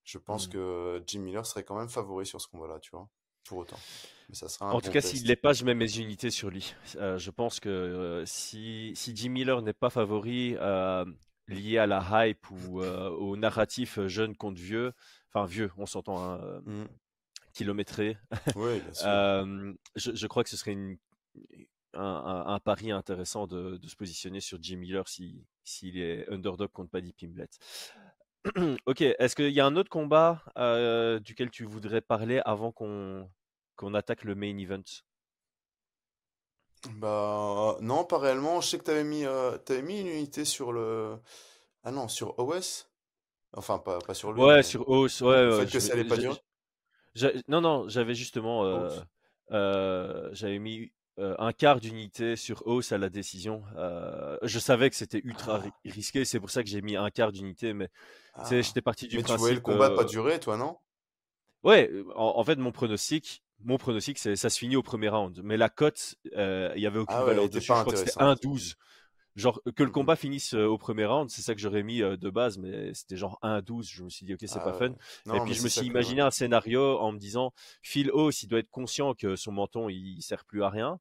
Je 0.04 0.18
pense 0.20 0.48
Hmm. 0.48 0.48
que 0.48 1.04
Jim 1.08 1.22
Miller 1.22 1.46
serait 1.46 1.64
quand 1.64 1.78
même 1.78 1.90
favori 1.90 2.26
sur 2.26 2.42
ce 2.42 2.48
combat-là, 2.50 2.80
tu 2.80 2.92
vois, 2.92 3.10
pour 3.46 3.60
autant. 3.60 3.84
Mais 4.30 4.36
ça 4.36 4.50
sera 4.50 4.72
un 4.72 4.76
En 4.76 4.82
tout 4.82 4.92
cas, 4.92 5.02
s'il 5.02 5.26
l'est 5.26 5.36
pas, 5.36 5.54
je 5.54 5.66
mets 5.66 5.74
mes 5.74 5.98
unités 5.98 6.30
sur 6.30 6.50
lui. 6.52 6.76
Euh, 6.96 7.18
je 7.18 7.32
pense 7.32 7.60
que 7.60 7.70
euh, 7.70 8.26
si, 8.26 8.92
si 8.96 9.16
Jim 9.16 9.30
Miller 9.30 9.62
n'est 9.64 9.74
pas 9.74 9.90
favori, 9.90 10.56
euh, 10.60 11.06
lié 11.56 11.78
à 11.78 11.88
la 11.88 12.28
hype 12.28 12.50
ou 12.52 12.82
euh, 12.82 13.10
au 13.10 13.36
narratif 13.38 13.98
euh, 14.00 14.08
jeune 14.08 14.36
contre 14.36 14.60
vieux, 14.60 14.94
enfin 15.30 15.46
vieux, 15.46 15.72
on 15.78 15.86
s'entend, 15.86 16.22
hein, 16.24 16.40
euh, 16.44 16.62
Mm. 16.66 16.88
kilométré, 17.54 18.18
Oui, 18.56 18.80
bien 18.80 18.94
sûr. 18.94 19.08
euh, 19.08 19.74
je, 19.96 20.14
je 20.16 20.28
crois 20.28 20.44
que 20.44 20.50
ce 20.50 20.58
serait 20.58 20.74
une- 20.74 20.98
un, 21.94 22.02
un- 22.04 22.46
un 22.54 22.60
pari 22.60 22.92
intéressant 22.92 23.48
de, 23.48 23.78
de 23.78 23.88
se 23.88 23.96
positionner 23.96 24.40
sur 24.42 24.60
Jim 24.62 24.78
Miller 24.78 25.08
si- 25.08 25.44
s'il 25.64 25.98
est 25.98 26.30
underdog 26.30 26.70
contre 26.72 26.92
Paddy 26.92 27.14
Pimblett. 27.14 27.58
ok, 28.86 29.02
est-ce 29.02 29.36
qu'il 29.36 29.50
y 29.52 29.60
a 29.60 29.66
un 29.66 29.76
autre 29.76 29.90
combat 29.90 30.44
euh, 30.58 31.20
duquel 31.20 31.50
tu 31.50 31.66
voudrais 31.66 32.02
parler 32.02 32.42
avant 32.46 32.72
qu'on 32.72 33.30
qu'on 33.76 33.94
attaque 33.94 34.24
le 34.26 34.36
main 34.36 34.58
event? 34.58 34.84
Bah, 36.86 37.78
non, 37.82 38.06
pas 38.06 38.18
réellement. 38.20 38.62
Je 38.62 38.70
sais 38.70 38.78
que 38.80 38.84
t'avais 38.84 39.04
mis, 39.04 39.26
euh, 39.26 39.58
t'avais 39.58 39.82
mis 39.82 40.00
une 40.02 40.08
unité 40.08 40.46
sur 40.46 40.72
le. 40.72 41.18
Ah 41.84 41.92
non, 41.92 42.08
sur 42.08 42.38
OS? 42.40 42.90
Enfin, 43.54 43.80
pas, 43.80 44.02
pas 44.02 44.14
sur 44.14 44.34
lui, 44.34 44.48
Ouais, 44.48 44.62
mais 44.62 44.64
sur 44.64 44.88
Os, 44.90 45.22
ouais, 45.22 45.28
le 45.46 45.50
ouais, 45.50 45.52
fait 45.52 45.68
que 45.70 45.80
je 45.80 45.80
ça 45.80 45.94
allait 45.94 46.06
pas 46.06 46.18
je- 46.18 46.18
durer. 46.18 46.40
j'a- 47.16 47.34
non, 47.48 47.62
non, 47.62 47.90
j'avais 47.90 48.16
justement, 48.16 48.66
euh, 48.66 49.02
euh, 49.52 50.30
j'avais 50.34 50.60
mis 50.60 50.92
euh, 51.20 51.36
un 51.40 51.54
quart 51.54 51.80
d'unité 51.82 52.36
sur 52.38 52.66
Os 52.68 52.92
à 52.94 52.98
la 53.00 53.10
décision. 53.10 53.64
Euh, 53.78 54.38
je 54.44 54.60
savais 54.60 54.90
que 54.90 54.96
c'était 54.98 55.22
ultra 55.26 55.60
ri- 55.60 55.74
Ah, 55.74 55.86
risqué, 55.86 56.26
c'est 56.26 56.40
pour 56.40 56.52
ça 56.52 56.64
que 56.64 56.70
j'ai 56.70 56.82
mis 56.82 56.96
un 56.98 57.10
quart 57.12 57.32
d'unité, 57.34 57.74
mais 57.74 57.90
tu 57.90 57.94
sais, 58.50 58.64
ah. 58.64 58.64
j'étais 58.64 58.82
parti 58.84 59.08
du 59.08 59.20
Mais 59.20 59.24
tu 59.24 59.38
voyais 59.38 59.54
le 59.54 59.62
principe. 59.62 59.62
combat 59.62 59.92
pas 59.92 60.04
euh, 60.04 60.06
durer, 60.06 60.40
toi, 60.40 60.58
non? 60.58 60.80
Ouais, 61.64 61.90
euh, 61.92 62.06
en, 62.16 62.38
en 62.40 62.44
fait, 62.44 62.56
mon 62.58 62.72
pronostic, 62.72 63.44
mon 63.64 63.78
pronostic, 63.78 64.18
c'est 64.18 64.36
ça 64.36 64.50
se 64.50 64.58
finit 64.58 64.76
au 64.76 64.84
premier 64.84 65.10
round. 65.10 65.40
Mais 65.44 65.58
la 65.58 65.70
cote, 65.70 66.16
euh, 66.38 66.72
il 66.76 66.82
y 66.82 66.88
avait 66.88 67.00
aucune 67.00 67.16
Ah 67.16 67.22
ouais, 67.22 67.28
valeur 67.28 67.50
dessus. 67.50 67.68
Je 67.68 67.72
crois 67.72 67.84
que 67.94 67.98
c'était 67.98 68.12
intéressante. 68.22 68.44
1-12. 68.44 68.76
Genre 69.36 69.62
que 69.76 69.84
le 69.84 69.88
Mhm. 69.88 69.94
combat 69.94 70.16
finisse 70.16 70.54
euh, 70.54 70.66
au 70.66 70.78
premier 70.78 71.06
round, 71.06 71.30
c'est 71.30 71.42
ça 71.42 71.54
que 71.56 71.62
j'aurais 71.62 71.84
mis 71.84 72.02
euh, 72.02 72.18
de 72.18 72.30
base, 72.30 72.58
mais 72.58 72.94
c'était 72.94 73.16
genre 73.16 73.38
1-12. 73.42 73.90
Je 73.90 74.04
me 74.04 74.10
suis 74.10 74.26
dit, 74.26 74.34
ok, 74.34 74.40
c'est 74.46 74.60
pas 74.60 74.72
Ah 74.72 74.74
fun. 74.74 74.94
Et 75.36 75.40
puis 75.42 75.54
je 75.54 75.62
me 75.62 75.70
suis 75.70 75.82
que. 75.82 75.86
imaginé 75.86 76.22
un 76.22 76.32
scénario 76.32 77.00
en 77.00 77.12
me 77.12 77.20
disant, 77.20 77.54
Phil 77.82 78.12
Hose, 78.12 78.44
il 78.44 78.48
doit 78.48 78.60
être 78.60 78.70
conscient 78.72 79.14
que 79.14 79.36
son 79.36 79.52
menton, 79.52 79.88
il 79.88 80.22
sert 80.22 80.46
plus 80.46 80.64
à 80.64 80.70
rien. 80.70 81.00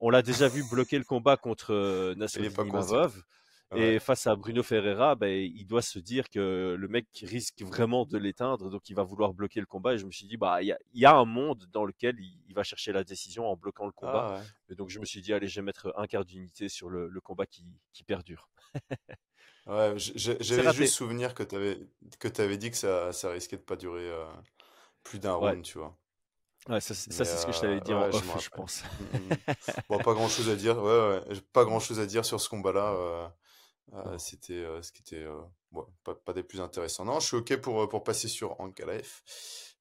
On 0.00 0.10
l'a 0.10 0.22
déjà 0.22 0.48
vu 0.48 0.62
bloquer 0.70 0.98
le 0.98 1.04
combat 1.04 1.36
contre 1.36 1.72
euh, 1.72 2.14
Nassourdine. 2.16 2.66
Imavov. 2.66 3.22
Ouais. 3.70 3.96
Et 3.96 4.00
face 4.00 4.26
à 4.26 4.34
Bruno 4.34 4.62
Ferreira, 4.64 5.14
ben, 5.14 5.28
il 5.30 5.64
doit 5.66 5.82
se 5.82 6.00
dire 6.00 6.28
que 6.28 6.74
le 6.76 6.88
mec 6.88 7.06
risque 7.22 7.62
vraiment 7.62 8.04
de 8.04 8.18
l'éteindre, 8.18 8.68
donc 8.68 8.90
il 8.90 8.96
va 8.96 9.04
vouloir 9.04 9.32
bloquer 9.32 9.60
le 9.60 9.66
combat. 9.66 9.94
Et 9.94 9.98
je 9.98 10.06
me 10.06 10.10
suis 10.10 10.26
dit, 10.26 10.36
bah, 10.36 10.60
il 10.62 10.66
y 10.68 10.72
a, 10.72 10.78
il 10.92 11.00
y 11.00 11.06
a 11.06 11.14
un 11.16 11.24
monde 11.24 11.66
dans 11.72 11.84
lequel 11.84 12.16
il, 12.18 12.40
il 12.48 12.54
va 12.54 12.64
chercher 12.64 12.92
la 12.92 13.04
décision 13.04 13.46
en 13.48 13.56
bloquant 13.56 13.86
le 13.86 13.92
combat. 13.92 14.26
Ah 14.26 14.40
ouais. 14.40 14.46
Et 14.70 14.74
donc 14.74 14.90
je 14.90 14.98
me 14.98 15.04
suis 15.04 15.20
dit, 15.22 15.32
allez, 15.32 15.46
je 15.48 15.60
vais 15.60 15.64
mettre 15.64 15.92
un 15.96 16.06
quart 16.08 16.24
d'unité 16.24 16.68
sur 16.68 16.88
le, 16.90 17.08
le 17.08 17.20
combat 17.20 17.46
qui, 17.46 17.64
qui 17.92 18.02
perdure. 18.02 18.48
Ouais, 19.66 19.94
j'avais 20.16 20.70
juste 20.70 20.94
souvenir 20.94 21.34
que 21.34 21.42
t'avais 21.42 21.78
que 22.18 22.28
t'avais 22.28 22.56
dit 22.58 22.70
que 22.70 22.76
ça, 22.76 23.12
ça 23.12 23.30
risquait 23.30 23.56
de 23.56 23.62
pas 23.62 23.76
durer 23.76 24.08
euh, 24.10 24.24
plus 25.04 25.18
d'un 25.20 25.34
Ouais, 25.40 25.54
round, 25.54 25.64
tu 25.64 25.78
vois. 25.78 25.96
ouais 26.68 26.80
ça, 26.80 26.94
c'est- 26.94 27.12
ça, 27.12 27.24
ce 27.24 27.44
que 27.46 27.52
je 27.52 27.60
t'avais 27.60 27.80
euh, 27.80 27.80
dit 27.80 27.94
en 27.94 28.06
ouais, 28.06 28.12
je 28.12 28.24
me 28.24 28.30
off, 28.30 28.36
je 28.38 28.48
rappelle. 28.50 28.54
pense. 28.54 28.82
Mm, 28.98 29.04
mm. 29.32 29.36
Bon, 29.88 30.00
pas 30.00 30.14
grand-chose 30.14 30.48
à 30.48 30.56
dire. 30.56 30.78
Ouais, 30.82 31.20
pas 31.52 31.64
grand-chose 31.64 32.00
à 32.00 32.06
dire 32.06 32.24
sur 32.24 32.40
ce 32.40 32.48
combat-là. 32.48 33.32
Euh, 33.92 34.02
euh, 34.06 34.18
c'était 34.18 34.52
euh, 34.54 34.82
ce 34.82 34.92
qui 34.92 35.02
était 35.02 35.24
euh, 35.24 35.40
pas, 36.04 36.14
pas 36.14 36.32
des 36.32 36.42
plus 36.42 36.60
intéressants. 36.60 37.04
Non, 37.04 37.20
je 37.20 37.26
suis 37.26 37.36
ok 37.36 37.56
pour, 37.60 37.88
pour 37.88 38.04
passer 38.04 38.28
sur 38.28 38.60
Ankalaev 38.60 39.08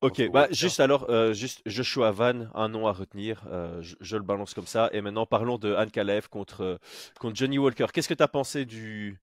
Ok, 0.02 0.32
bah 0.32 0.48
juste 0.52 0.80
alors, 0.80 1.12
juste 1.34 1.62
Joshua 1.66 2.12
Van, 2.12 2.48
un 2.54 2.70
nom 2.70 2.88
à 2.88 2.94
retenir, 2.94 3.46
je, 3.82 3.96
je 4.00 4.16
le 4.16 4.24
balance 4.24 4.54
comme 4.54 4.66
ça. 4.66 4.90
Et 4.94 5.02
maintenant, 5.02 5.26
parlons 5.26 5.58
de 5.58 5.74
Anne 5.74 5.92
Kalev 5.92 6.30
contre, 6.30 6.80
contre 7.20 7.36
Johnny 7.36 7.58
Walker. 7.58 7.88
Qu'est-ce 7.94 8.08
que 8.08 8.14
tu 8.14 8.24
as 8.24 8.30
pensé 8.30 8.64
du, 8.64 9.20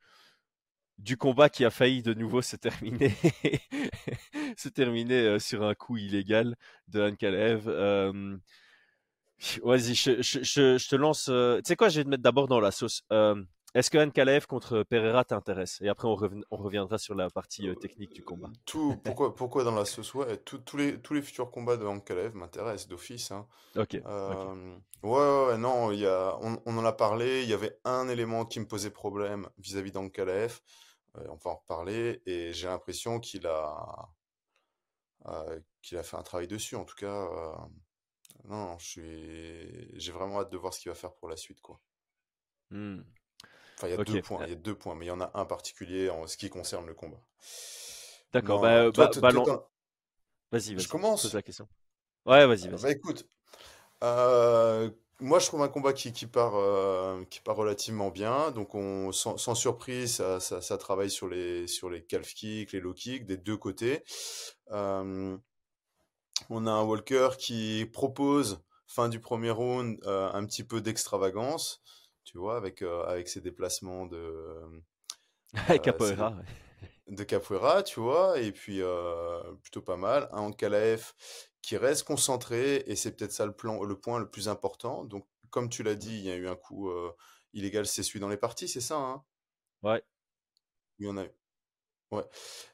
du 0.98 1.16
combat 1.16 1.48
qui 1.48 1.64
a 1.64 1.70
failli 1.70 2.02
de 2.02 2.12
nouveau 2.12 2.42
se 2.42 2.56
terminer, 2.56 3.14
se 4.58 4.68
terminer 4.68 5.38
sur 5.38 5.62
un 5.62 5.74
coup 5.74 5.96
illégal 5.96 6.56
de 6.88 7.00
euh, 7.24 8.36
Vas-y, 9.62 9.94
je, 9.94 10.20
je, 10.20 10.88
te 10.88 10.96
lance. 10.96 11.24
Tu 11.24 11.62
sais 11.64 11.76
quoi, 11.76 11.88
je 11.88 12.00
vais 12.00 12.04
te 12.04 12.10
mettre 12.10 12.22
d'abord 12.22 12.48
dans 12.48 12.60
la 12.60 12.70
sauce. 12.70 13.02
Euh, 13.76 13.78
Est-ce 13.78 13.90
que 13.90 13.98
Anne 13.98 14.12
Kalev 14.12 14.46
contre 14.46 14.82
Pereira 14.82 15.24
t'intéresse? 15.24 15.80
Et 15.82 15.88
après, 15.88 16.08
on, 16.08 16.14
reviendra 16.14 16.98
sur 16.98 17.14
la 17.14 17.28
partie 17.28 17.68
euh, 17.68 17.74
technique 17.74 18.12
du 18.12 18.24
combat. 18.24 18.50
Tout, 18.64 18.96
pourquoi, 19.04 19.34
pourquoi 19.34 19.64
dans 19.64 19.74
la 19.74 19.84
sauce? 19.84 20.14
Ouais, 20.14 20.36
tout- 20.38 20.58
tous 20.58 20.76
les, 20.76 21.00
tous 21.00 21.14
les 21.14 21.22
futurs 21.22 21.50
combats 21.50 21.76
de 21.76 21.84
Ankalaev 21.84 22.34
m'intéressent 22.34 22.88
d'office. 22.88 23.30
Hein. 23.30 23.46
Ok. 23.76 23.94
Euh, 23.94 24.76
ouais, 25.02 25.10
ouais, 25.10 25.46
ouais, 25.48 25.58
non, 25.58 25.92
il 25.92 26.00
y 26.00 26.06
a, 26.06 26.38
on, 26.40 26.60
on 26.64 26.78
en 26.78 26.84
a 26.84 26.92
parlé. 26.92 27.42
Il 27.42 27.48
y 27.48 27.54
avait 27.54 27.78
un 27.84 28.08
élément 28.08 28.44
qui 28.46 28.60
me 28.60 28.66
posait 28.66 28.90
problème 28.90 29.48
vis-à-vis 29.58 29.92
d'Ankalaev. 29.92 30.60
Euh, 31.18 31.26
on 31.28 31.36
va 31.36 31.50
en 31.50 31.56
reparler. 31.56 32.22
Et 32.26 32.52
j'ai 32.52 32.68
l'impression 32.68 33.20
qu'il 33.20 33.46
a, 33.46 34.08
euh, 35.28 35.60
qu'il 35.82 35.98
a 35.98 36.02
fait 36.02 36.16
un 36.16 36.22
travail 36.22 36.48
dessus. 36.48 36.76
En 36.76 36.84
tout 36.84 36.96
cas, 36.96 37.06
euh, 37.06 37.52
non, 38.44 38.76
j'ai 38.78 40.12
vraiment 40.12 40.40
hâte 40.40 40.50
de 40.50 40.56
voir 40.56 40.72
ce 40.72 40.80
qu'il 40.80 40.90
va 40.90 40.94
faire 40.94 41.12
pour 41.12 41.28
la 41.28 41.36
suite, 41.36 41.60
quoi. 41.60 41.78
Hmm. 42.70 43.02
Enfin, 43.78 43.88
il 43.88 43.90
y 43.92 43.94
a 43.94 43.98
deux 43.98 44.18
points. 44.20 44.42
euh, 44.42 44.46
Il 44.46 44.50
y 44.50 44.52
a 44.52 44.56
deux 44.56 44.74
points, 44.74 44.94
mais 44.94 45.06
il 45.06 45.08
y 45.08 45.12
en 45.12 45.20
a 45.20 45.30
un 45.34 45.44
particulier 45.46 46.10
en 46.10 46.26
ce 46.26 46.36
qui 46.36 46.50
concerne 46.50 46.86
le 46.86 46.94
combat. 46.94 47.20
d'accord. 48.32 48.60
Bah, 48.60 48.86
euh, 48.86 48.90
toi, 48.92 49.08
bah, 49.20 49.32
t'en- 49.32 49.52
Vas-y, 50.52 50.74
je 50.76 50.88
vas-y, 50.88 51.00
pose 51.20 51.32
commence. 51.32 51.34
la 51.34 51.42
question. 51.42 51.68
Ouais, 52.26 52.46
vas-y, 52.46 52.68
Euh, 52.68 52.68
vas-y. 52.68 52.82
Bah 52.82 52.90
écoute, 52.90 53.26
euh, 54.04 54.90
moi 55.20 55.38
je 55.40 55.46
trouve 55.46 55.62
un 55.62 55.68
combat 55.68 55.92
qui, 55.94 56.12
qui 56.12 56.26
part, 56.26 56.56
euh, 56.56 57.24
qui 57.30 57.40
part 57.40 57.56
relativement 57.56 58.10
bien. 58.10 58.50
Donc 58.52 58.74
on, 58.74 59.12
sans, 59.12 59.36
sans 59.38 59.54
surprise, 59.56 60.16
ça, 60.16 60.40
ça, 60.40 60.62
ça 60.62 60.78
travaille 60.78 61.10
sur 61.10 61.28
les, 61.28 61.68
sur 61.68 61.90
les 61.90 62.04
calf 62.04 62.34
kicks, 62.34 62.72
les 62.72 62.80
low 62.80 62.94
kicks 62.94 63.26
des 63.26 63.38
deux 63.38 63.56
côtés. 63.56 64.04
Euh, 64.72 65.36
on 66.50 66.66
a 66.66 66.70
un 66.72 66.82
Walker 66.84 67.30
qui 67.38 67.86
propose, 67.92 68.60
fin 68.86 69.08
du 69.08 69.20
premier 69.20 69.50
round, 69.50 69.98
euh, 70.06 70.30
un 70.32 70.44
petit 70.44 70.64
peu 70.64 70.80
d'extravagance, 70.80 71.82
tu 72.26 72.38
vois, 72.38 72.56
avec, 72.56 72.82
euh, 72.82 73.04
avec 73.04 73.28
ses 73.28 73.40
déplacements 73.40 74.04
de, 74.04 74.54
euh, 75.70 75.78
Capoeira. 75.78 76.36
de 77.06 77.22
capoeira, 77.22 77.84
tu 77.84 78.00
vois, 78.00 78.38
et 78.40 78.50
puis 78.50 78.82
euh, 78.82 79.40
plutôt 79.62 79.80
pas 79.80 79.96
mal. 79.96 80.28
Un 80.32 80.40
Ankalaev 80.40 81.12
qui 81.62 81.76
reste 81.76 82.02
concentré, 82.02 82.82
et 82.86 82.96
c'est 82.96 83.16
peut-être 83.16 83.32
ça 83.32 83.46
le 83.46 83.52
plan, 83.52 83.82
le 83.82 83.98
point 83.98 84.18
le 84.18 84.28
plus 84.28 84.48
important. 84.48 85.04
Donc, 85.04 85.26
comme 85.50 85.70
tu 85.70 85.84
l'as 85.84 85.94
dit, 85.94 86.18
il 86.18 86.24
y 86.24 86.30
a 86.30 86.36
eu 86.36 86.48
un 86.48 86.56
coup 86.56 86.90
illégal, 87.54 87.86
c'est 87.86 88.02
celui 88.02 88.20
dans 88.20 88.28
les 88.28 88.36
parties, 88.36 88.68
c'est 88.68 88.80
ça, 88.80 88.96
hein? 88.96 89.24
Ouais. 89.82 90.02
Il 90.98 91.06
y 91.06 91.08
en 91.08 91.16
a 91.16 91.24
eu. 91.24 91.30
Ouais. 92.12 92.24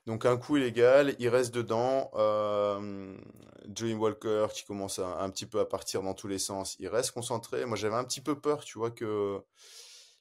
Donc 0.07 0.27
un 0.27 0.37
coup 0.37 0.57
illégal, 0.59 1.17
il 1.19 1.29
reste 1.29 1.55
dedans. 1.55 2.11
Euh, 2.15 3.17
Joey 3.75 3.95
Walker 3.95 4.49
qui 4.53 4.65
commence 4.65 4.99
un 4.99 5.31
petit 5.31 5.47
peu 5.47 5.61
à 5.61 5.65
partir 5.65 6.03
dans 6.03 6.15
tous 6.15 6.29
les 6.29 6.39
sens, 6.39 6.77
il 6.79 6.89
reste 6.89 7.13
concentré. 7.13 7.65
Moi 7.65 7.77
j'avais 7.77 7.97
un 7.97 8.05
petit 8.05 8.21
peu 8.21 8.39
peur, 8.39 8.65
tu 8.65 8.79
vois, 8.79 8.91
que 8.91 9.43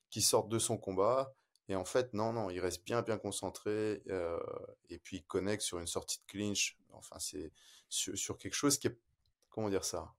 qu'il 0.10 0.24
sorte 0.24 0.50
de 0.50 0.60
son 0.60 0.78
combat. 0.78 1.34
Et 1.70 1.76
en 1.76 1.86
fait, 1.86 2.14
non, 2.14 2.34
non, 2.34 2.50
il 2.50 2.60
reste 2.60 2.86
bien, 2.86 3.02
bien 3.02 3.18
concentré. 3.18 4.04
et 4.90 5.00
puis 5.00 5.18
il 5.18 5.24
connecte 5.24 5.64
sur 5.64 5.80
une 5.80 5.88
sortie 5.88 6.20
de 6.20 6.26
clinch. 6.32 6.78
Enfin, 6.94 7.18
c'est 7.20 7.52
sur, 7.90 8.18
sur 8.18 8.38
quelque 8.38 8.56
chose 8.56 8.78
qui 8.78 8.88
est, 8.88 8.98
comment 9.50 9.70
dire 9.70 9.86
ça? 9.86 10.14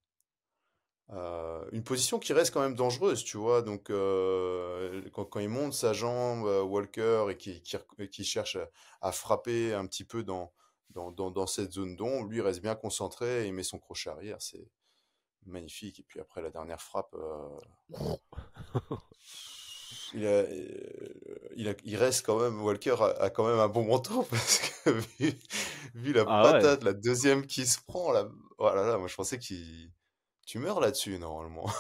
Euh, 1.12 1.64
une 1.72 1.84
position 1.84 2.18
qui 2.18 2.32
reste 2.32 2.54
quand 2.54 2.60
même 2.62 2.74
dangereuse, 2.74 3.22
tu 3.24 3.36
vois. 3.36 3.60
Donc, 3.62 3.90
euh, 3.90 5.02
quand, 5.12 5.26
quand 5.26 5.40
il 5.40 5.48
monte 5.50 5.74
sa 5.74 5.92
jambe, 5.92 6.46
euh, 6.46 6.62
Walker, 6.62 7.26
et 7.30 7.36
qui, 7.36 7.60
qui, 7.62 7.76
rec- 7.76 8.10
qui 8.10 8.24
cherche 8.24 8.56
à, 8.56 8.70
à 9.02 9.12
frapper 9.12 9.74
un 9.74 9.86
petit 9.86 10.04
peu 10.04 10.22
dans, 10.22 10.52
dans, 10.90 11.10
dans, 11.12 11.30
dans 11.30 11.46
cette 11.46 11.72
zone 11.72 11.96
d'ombre, 11.96 12.28
lui 12.30 12.38
il 12.38 12.40
reste 12.42 12.62
bien 12.62 12.74
concentré 12.74 13.44
et 13.44 13.48
il 13.48 13.52
met 13.52 13.62
son 13.62 13.78
crochet 13.78 14.08
arrière. 14.10 14.38
C'est 14.40 14.66
magnifique. 15.46 16.00
Et 16.00 16.04
puis 16.04 16.20
après, 16.20 16.42
la 16.42 16.50
dernière 16.50 16.80
frappe, 16.82 17.14
il, 20.12 20.26
a, 20.26 20.44
il, 21.56 21.68
a- 21.68 21.74
il 21.84 21.96
reste 21.96 22.24
quand 22.26 22.38
même, 22.40 22.62
Walker 22.62 22.96
a, 23.00 23.06
a 23.24 23.30
quand 23.30 23.46
même 23.48 23.58
un 23.58 23.68
bon 23.68 23.84
menton 23.84 24.24
parce 24.30 24.58
que 24.58 24.90
vu, 24.90 25.32
vu 25.94 26.12
la 26.12 26.26
Ah 26.26 26.48
ouais. 26.50 26.66
patate, 26.66 26.84
la 26.84 26.92
deuxième 26.92 27.46
qui 27.46 27.66
se 27.66 27.78
prend, 27.86 28.12
là, 28.12 28.28
oh 28.58 28.66
là 28.74 28.86
là, 28.86 28.98
moi 28.98 29.08
je 29.08 29.14
pensais 29.14 29.38
qu'il. 29.38 29.90
Tu 30.46 30.58
meurs 30.58 30.80
là-dessus, 30.80 31.18
normalement. 31.18 31.66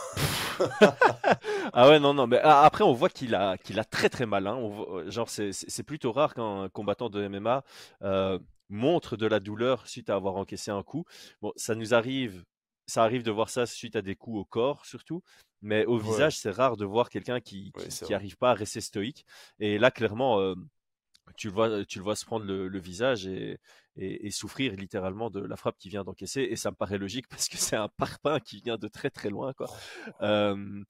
Ah 1.72 1.88
ouais, 1.88 1.98
non, 1.98 2.14
non, 2.14 2.26
mais 2.26 2.38
après, 2.38 2.84
on 2.84 2.92
voit 2.92 3.08
qu'il 3.08 3.34
a, 3.34 3.56
qu'il 3.58 3.78
a 3.80 3.84
très 3.84 4.08
très 4.08 4.26
mal. 4.26 4.46
hein. 4.46 4.54
On 4.56 4.68
voit- 4.68 5.10
genre, 5.10 5.28
c'est 5.28 5.82
plutôt 5.82 6.12
rare 6.12 6.34
qu'un 6.34 6.68
combattant 6.68 7.08
de 7.10 7.22
MMA 7.22 7.64
euh, 8.02 8.38
montre 8.68 9.16
de 9.16 9.26
la 9.26 9.40
douleur 9.40 9.86
suite 9.88 10.10
à 10.10 10.14
avoir 10.14 10.36
encaissé 10.36 10.70
un 10.70 10.82
coup. 10.82 11.04
Bon, 11.40 11.52
ça 11.56 11.74
nous 11.74 11.94
arrive 11.94 12.44
ça 12.86 13.04
arrive 13.04 13.22
de 13.22 13.30
voir 13.30 13.48
ça 13.48 13.64
suite 13.64 13.96
à 13.96 14.02
des 14.02 14.16
coups 14.16 14.38
au 14.40 14.44
corps 14.44 14.84
surtout, 14.84 15.22
mais 15.62 15.86
au 15.86 15.96
visage, 15.98 16.36
c'est 16.36 16.50
rare 16.50 16.76
de 16.76 16.84
voir 16.84 17.08
quelqu'un 17.08 17.40
qui 17.40 17.72
n'arrive 18.10 18.36
pas 18.36 18.50
à 18.50 18.54
rester 18.54 18.80
stoïque. 18.80 19.24
Et 19.60 19.78
là, 19.78 19.90
clairement, 19.90 20.40
euh, 20.40 20.54
tu 21.36 21.48
le 21.48 21.52
vois, 21.52 21.84
tu 21.84 21.98
le 21.98 22.04
vois 22.04 22.16
se 22.16 22.24
prendre 22.24 22.44
le, 22.44 22.78
visage 22.78 23.26
et, 23.26 23.58
et, 23.96 24.30
souffrir 24.30 24.74
littéralement 24.74 25.30
de 25.30 25.40
la 25.40 25.56
frappe 25.56 25.76
qui 25.78 25.88
vient 25.88 26.04
d'encaisser. 26.04 26.42
Et 26.42 26.56
ça 26.56 26.70
me 26.70 26.76
paraît 26.76 26.98
logique 26.98 27.28
parce 27.28 27.48
que 27.48 27.56
c'est 27.56 27.76
un 27.76 27.88
parpaing 27.88 28.40
qui 28.40 28.60
vient 28.60 28.76
de 28.76 28.88
très 28.88 29.10
très 29.10 29.30
loin, 29.30 29.52
quoi. 29.52 29.68
Euh, 30.20 30.82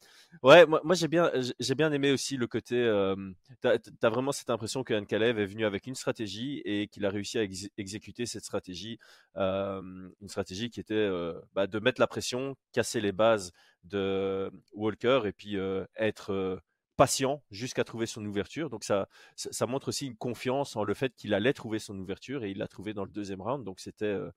ouais, 0.42 0.66
moi, 0.66 0.80
moi 0.84 0.94
j'ai 0.94 1.08
bien, 1.08 1.30
j'ai 1.58 1.74
bien 1.74 1.92
aimé 1.92 2.12
aussi 2.12 2.36
le 2.36 2.46
côté. 2.46 2.76
Euh, 2.76 3.16
t'as 3.60 3.78
as 4.02 4.08
vraiment 4.08 4.32
cette 4.32 4.50
impression 4.50 4.84
que 4.84 4.98
Kalev 5.04 5.38
est 5.38 5.46
venu 5.46 5.64
avec 5.64 5.86
une 5.86 5.94
stratégie 5.94 6.62
et 6.64 6.88
qu'il 6.88 7.04
a 7.04 7.10
réussi 7.10 7.38
à 7.38 7.42
exécuter 7.76 8.26
cette 8.26 8.44
stratégie, 8.44 8.98
une 9.36 10.28
stratégie 10.28 10.70
qui 10.70 10.80
était 10.80 11.08
bah, 11.54 11.66
de 11.66 11.78
mettre 11.78 12.00
la 12.00 12.06
pression, 12.06 12.56
casser 12.72 13.00
les 13.00 13.12
bases 13.12 13.52
de 13.84 14.50
Walker 14.74 15.22
et 15.24 15.32
puis 15.32 15.56
être 15.96 16.60
patient 17.02 17.42
jusqu'à 17.50 17.82
trouver 17.82 18.06
son 18.06 18.24
ouverture. 18.24 18.70
Donc 18.70 18.84
ça, 18.84 19.08
ça, 19.34 19.66
montre 19.66 19.88
aussi 19.88 20.06
une 20.06 20.16
confiance 20.16 20.76
en 20.76 20.84
le 20.84 20.94
fait 20.94 21.12
qu'il 21.16 21.34
allait 21.34 21.52
trouver 21.52 21.80
son 21.80 21.98
ouverture 21.98 22.44
et 22.44 22.52
il 22.52 22.58
l'a 22.58 22.68
trouvé 22.68 22.94
dans 22.94 23.04
le 23.04 23.10
deuxième 23.10 23.42
round. 23.42 23.64
Donc 23.64 23.80
c'était, 23.80 24.04
euh, 24.04 24.30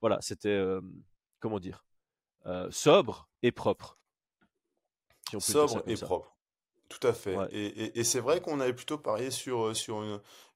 voilà, 0.00 0.18
c'était, 0.20 0.48
euh, 0.48 0.80
comment 1.38 1.60
dire, 1.60 1.84
euh, 2.46 2.68
sobre 2.72 3.28
et 3.44 3.52
propre. 3.52 4.00
sobre 5.38 5.84
et 5.86 5.94
propre. 5.94 6.36
Tout 6.88 7.06
à 7.06 7.12
fait. 7.12 7.36
Et, 7.52 8.02
c'est 8.02 8.18
vrai 8.18 8.40
qu'on 8.40 8.58
avait 8.58 8.74
plutôt 8.74 8.98
parié 8.98 9.30
sur, 9.30 9.76
sur 9.76 10.02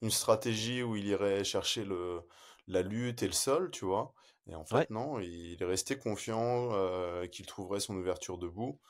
une, 0.01 0.11
stratégie 0.11 0.83
où 0.83 0.97
il 0.97 1.07
irait 1.07 1.45
chercher 1.45 1.85
le, 1.85 2.23
la 2.67 2.83
lutte 2.83 3.23
et 3.23 3.27
le 3.27 3.35
sol, 3.35 3.71
tu 3.71 3.85
vois. 3.85 4.15
Et 4.49 4.57
en 4.57 4.65
fait, 4.65 4.91
non, 4.91 5.21
il 5.21 5.63
est 5.63 5.65
resté 5.65 5.97
confiant 5.97 6.71
qu'il 7.31 7.47
trouverait 7.47 7.79
son 7.79 7.95
ouverture 7.95 8.37
debout 8.37 8.81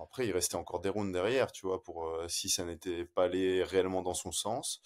après, 0.00 0.26
il 0.26 0.32
restait 0.32 0.56
encore 0.56 0.80
des 0.80 0.88
rounds 0.88 1.12
derrière, 1.12 1.52
tu 1.52 1.66
vois, 1.66 1.82
pour 1.82 2.06
euh, 2.06 2.28
si 2.28 2.48
ça 2.48 2.64
n'était 2.64 3.04
pas 3.04 3.24
allé 3.24 3.62
réellement 3.62 4.02
dans 4.02 4.14
son 4.14 4.32
sens. 4.32 4.80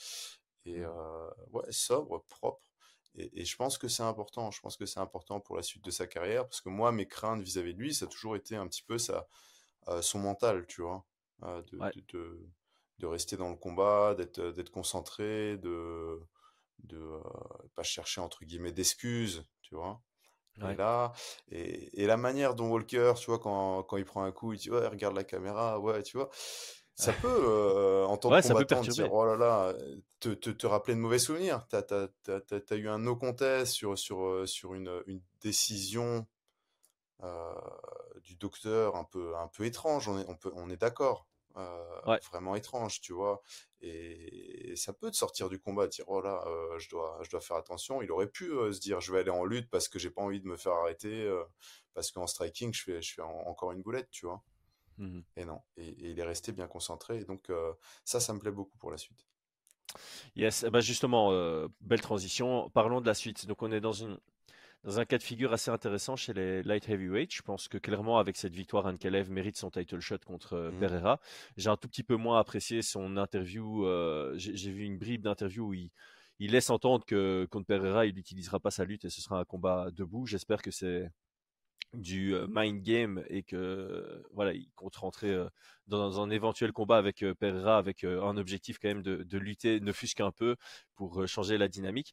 Et 0.64 0.80
mmh. 0.80 0.84
euh, 0.84 1.30
ouais, 1.52 1.70
sobre, 1.70 2.24
propre. 2.28 2.72
Et, 3.14 3.44
je 3.44 3.56
pense 3.56 3.78
que 3.78 3.88
c'est 3.88 4.02
important. 4.02 4.50
Je 4.50 4.60
pense 4.60 4.76
que 4.76 4.84
c'est 4.84 5.00
important 5.00 5.40
pour 5.40 5.56
la 5.56 5.62
suite 5.62 5.84
de 5.84 5.90
sa 5.90 6.06
carrière, 6.06 6.44
parce 6.46 6.60
que 6.60 6.68
moi, 6.68 6.92
mes 6.92 7.06
craintes 7.06 7.42
vis-à-vis 7.42 7.74
de 7.74 7.78
lui, 7.78 7.94
ça 7.94 8.06
a 8.06 8.08
toujours 8.08 8.36
été 8.36 8.56
un 8.56 8.66
petit 8.68 8.82
peu 8.82 8.98
ça, 8.98 9.28
euh, 9.88 10.02
son 10.02 10.18
mental, 10.18 10.66
tu 10.66 10.82
vois, 10.82 11.04
de, 11.42 11.78
de, 12.98 13.06
rester 13.06 13.36
dans 13.36 13.50
le 13.50 13.56
combat, 13.56 14.14
d'être, 14.14 14.40
d'être 14.40 14.70
concentré, 14.70 15.56
de 15.58 16.20
de 16.80 17.20
pas 17.74 17.82
chercher 17.82 18.20
entre 18.20 18.44
guillemets 18.44 18.72
d'excuses, 18.72 19.46
tu 19.62 19.74
vois. 19.74 20.02
Et 20.62 20.74
là, 20.74 21.12
et, 21.50 22.06
la 22.06 22.16
manière 22.16 22.54
dont 22.54 22.68
Walker, 22.68 23.12
tu 23.16 23.26
vois, 23.26 23.38
quand, 23.38 23.82
quand 23.82 23.96
il 23.96 24.04
prend 24.04 24.24
un 24.24 24.32
coup, 24.32 24.52
il 24.52 24.58
dit 24.58 24.70
ouais, 24.70 24.86
regarde 24.86 25.14
la 25.14 25.24
caméra, 25.24 25.78
ouais, 25.78 26.02
tu 26.02 26.16
vois, 26.16 26.30
ça 26.94 27.12
peut, 27.12 27.28
euh, 27.28 28.06
en 28.06 28.16
tant 28.16 28.30
que 28.30 28.48
combattant, 28.48 28.80
dire 28.80 29.12
oh 29.12 29.26
là 29.26 29.36
là, 29.36 29.74
te, 30.18 30.30
te, 30.30 30.48
te 30.48 30.66
rappeler 30.66 30.94
de 30.94 31.00
mauvais 31.00 31.18
souvenirs. 31.18 31.66
T'as 31.68 31.82
as, 31.90 32.74
eu 32.74 32.88
un 32.88 32.98
no 32.98 33.16
contest 33.16 33.72
sur, 33.72 33.98
sur, 33.98 34.24
euh, 34.24 34.46
sur 34.46 34.74
une, 34.74 35.02
une 35.06 35.20
décision 35.42 36.26
euh, 37.22 37.54
du 38.22 38.36
docteur 38.36 38.96
un 38.96 39.04
peu, 39.04 39.36
un 39.36 39.48
peu 39.48 39.64
étrange, 39.64 40.08
on 40.08 40.18
est, 40.18 40.24
on 40.28 40.36
peut, 40.36 40.52
on 40.54 40.70
est 40.70 40.76
d'accord. 40.78 41.26
Euh, 41.56 42.18
vraiment 42.30 42.54
étrange, 42.54 43.00
tu 43.00 43.12
vois? 43.12 43.42
Et, 43.80 44.74
ça 44.76 44.92
peut 44.92 45.10
te 45.10 45.16
sortir 45.16 45.48
du 45.48 45.58
combat, 45.58 45.86
dire 45.86 46.04
oh 46.08 46.20
là, 46.20 46.44
euh, 46.46 46.78
je 46.78 46.90
dois, 46.90 47.18
je 47.22 47.30
dois 47.30 47.40
faire 47.40 47.56
attention. 47.56 48.02
Il 48.02 48.12
aurait 48.12 48.28
pu 48.28 48.50
euh, 48.52 48.72
se 48.72 48.80
dire 48.80 49.00
je 49.00 49.10
vais 49.10 49.20
aller 49.20 49.30
en 49.30 49.44
lutte 49.44 49.70
parce 49.70 49.88
que 49.88 49.98
j'ai 49.98 50.10
pas 50.10 50.20
envie 50.20 50.40
de 50.40 50.46
me 50.46 50.56
faire 50.56 50.72
arrêter 50.72 51.32
parce 51.94 52.10
qu'en 52.10 52.26
striking 52.26 52.74
je 52.74 52.82
fais, 52.82 53.02
je 53.02 53.14
fais 53.14 53.22
encore 53.22 53.72
une 53.72 53.82
boulette, 53.82 54.10
tu 54.10 54.26
vois? 54.26 54.42
Mmh 54.98 55.20
et 55.36 55.44
non, 55.44 55.60
et, 55.76 55.94
il 55.98 56.18
est 56.18 56.24
resté 56.24 56.52
bien 56.52 56.66
concentré. 56.66 57.20
Et 57.20 57.24
donc 57.24 57.50
ça, 58.04 58.20
ça 58.20 58.34
me 58.34 58.38
plaît 58.38 58.50
beaucoup 58.50 58.76
pour 58.76 58.90
la 58.90 58.98
suite. 58.98 59.26
Yes, 60.34 60.64
bah 60.64 60.80
justement, 60.80 61.30
belle 61.80 62.02
transition. 62.02 62.68
Parlons 62.70 63.00
de 63.00 63.06
la 63.06 63.14
suite. 63.14 63.46
Donc 63.46 63.62
on 63.62 63.72
est 63.72 63.80
dans 63.80 63.92
une 63.92 64.18
dans 64.86 65.00
un 65.00 65.04
cas 65.04 65.18
de 65.18 65.22
figure 65.22 65.52
assez 65.52 65.70
intéressant 65.70 66.14
chez 66.14 66.32
les 66.32 66.62
light 66.62 66.88
heavyweight. 66.88 67.34
Je 67.34 67.42
pense 67.42 67.66
que 67.66 67.76
clairement, 67.76 68.18
avec 68.18 68.36
cette 68.36 68.54
victoire, 68.54 68.86
Ankalev 68.86 69.30
mérite 69.30 69.56
son 69.56 69.68
title 69.68 69.98
shot 69.98 70.18
contre 70.24 70.52
euh, 70.54 70.70
mmh. 70.70 70.78
Pereira. 70.78 71.20
J'ai 71.56 71.68
un 71.68 71.76
tout 71.76 71.88
petit 71.88 72.04
peu 72.04 72.14
moins 72.14 72.38
apprécié 72.38 72.82
son 72.82 73.16
interview. 73.16 73.84
Euh, 73.84 74.34
j'ai 74.36 74.70
vu 74.70 74.84
une 74.84 74.96
bribe 74.96 75.22
d'interview 75.22 75.66
où 75.66 75.74
il, 75.74 75.90
laisse 76.38 76.70
entendre 76.70 77.04
que 77.04 77.48
contre 77.50 77.66
Pereira, 77.66 78.06
il 78.06 78.14
n'utilisera 78.14 78.60
pas 78.60 78.70
sa 78.70 78.84
lutte 78.84 79.04
et 79.04 79.10
ce 79.10 79.20
sera 79.20 79.40
un 79.40 79.44
combat 79.44 79.90
debout. 79.90 80.24
J'espère 80.24 80.62
que 80.62 80.70
c'est 80.70 81.10
du 81.92 82.34
euh, 82.34 82.46
mind 82.48 82.82
game 82.82 83.24
et 83.28 83.42
que 83.42 84.22
voilà 84.34 84.52
il 84.52 84.68
compte 84.76 84.96
rentrer 84.96 85.34
dans 85.86 86.20
un 86.20 86.30
éventuel 86.30 86.72
combat 86.72 86.98
avec 86.98 87.24
Pereira 87.38 87.78
avec 87.78 88.04
un 88.04 88.36
objectif 88.36 88.78
quand 88.78 88.88
même 88.88 89.02
de, 89.02 89.22
de 89.22 89.38
lutter 89.38 89.80
ne 89.80 89.92
fût-ce 89.92 90.14
qu'un 90.14 90.32
peu 90.32 90.56
pour 90.94 91.26
changer 91.26 91.58
la 91.58 91.68
dynamique 91.68 92.12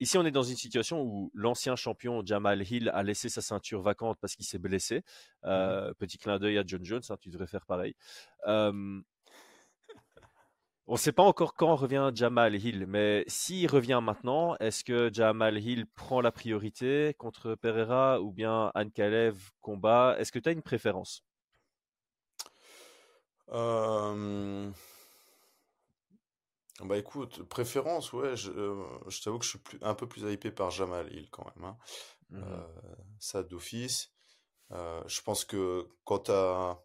Ici, 0.00 0.18
on 0.18 0.24
est 0.24 0.30
dans 0.30 0.42
une 0.42 0.56
situation 0.56 1.02
où 1.02 1.30
l'ancien 1.34 1.76
champion 1.76 2.24
Jamal 2.24 2.62
Hill 2.68 2.90
a 2.92 3.02
laissé 3.02 3.28
sa 3.28 3.40
ceinture 3.40 3.80
vacante 3.80 4.18
parce 4.20 4.34
qu'il 4.34 4.44
s'est 4.44 4.58
blessé. 4.58 4.98
Mmh 4.98 5.46
euh, 5.46 5.94
petit 5.94 6.18
clin 6.18 6.38
d'œil 6.38 6.58
à 6.58 6.64
John 6.66 6.84
Jones, 6.84 7.02
hein, 7.08 7.16
tu 7.20 7.30
devrais 7.30 7.46
faire 7.46 7.64
pareil. 7.66 7.94
on 8.46 9.02
ne 10.88 10.96
sait 10.96 11.12
pas 11.12 11.22
encore 11.22 11.54
quand 11.54 11.76
revient 11.76 12.10
Jamal 12.14 12.54
Hill, 12.54 12.86
mais 12.86 13.24
s'il 13.26 13.70
revient 13.70 14.00
maintenant, 14.02 14.56
est-ce 14.58 14.84
que 14.84 15.10
Jamal 15.12 15.58
Hill 15.58 15.86
prend 15.94 16.20
la 16.20 16.32
priorité 16.32 17.14
contre 17.18 17.54
Pereira 17.54 18.20
ou 18.20 18.32
bien 18.32 18.70
Anne 18.74 18.90
Kalev 18.90 19.50
combat? 19.60 20.16
Est-ce 20.18 20.32
que 20.32 20.38
tu 20.38 20.48
as 20.48 20.52
une 20.52 20.62
préférence? 20.62 21.24
Bah 26.80 26.98
écoute, 26.98 27.44
préférence, 27.44 28.12
ouais, 28.12 28.36
je, 28.36 28.50
euh, 28.50 28.84
je 29.08 29.22
t'avoue 29.22 29.38
que 29.38 29.44
je 29.44 29.50
suis 29.50 29.58
plus, 29.58 29.78
un 29.80 29.94
peu 29.94 30.08
plus 30.08 30.22
hypé 30.22 30.50
par 30.50 30.70
Jamal 30.70 31.12
Hill 31.12 31.28
quand 31.30 31.44
même. 31.54 31.64
Hein. 31.64 31.76
Mmh 32.30 32.42
euh, 32.42 32.66
ça 33.20 33.42
d'office. 33.42 34.12
Euh, 34.72 35.02
je 35.06 35.20
pense 35.22 35.44
que 35.44 35.88
quand 36.04 36.18
t'as, 36.20 36.80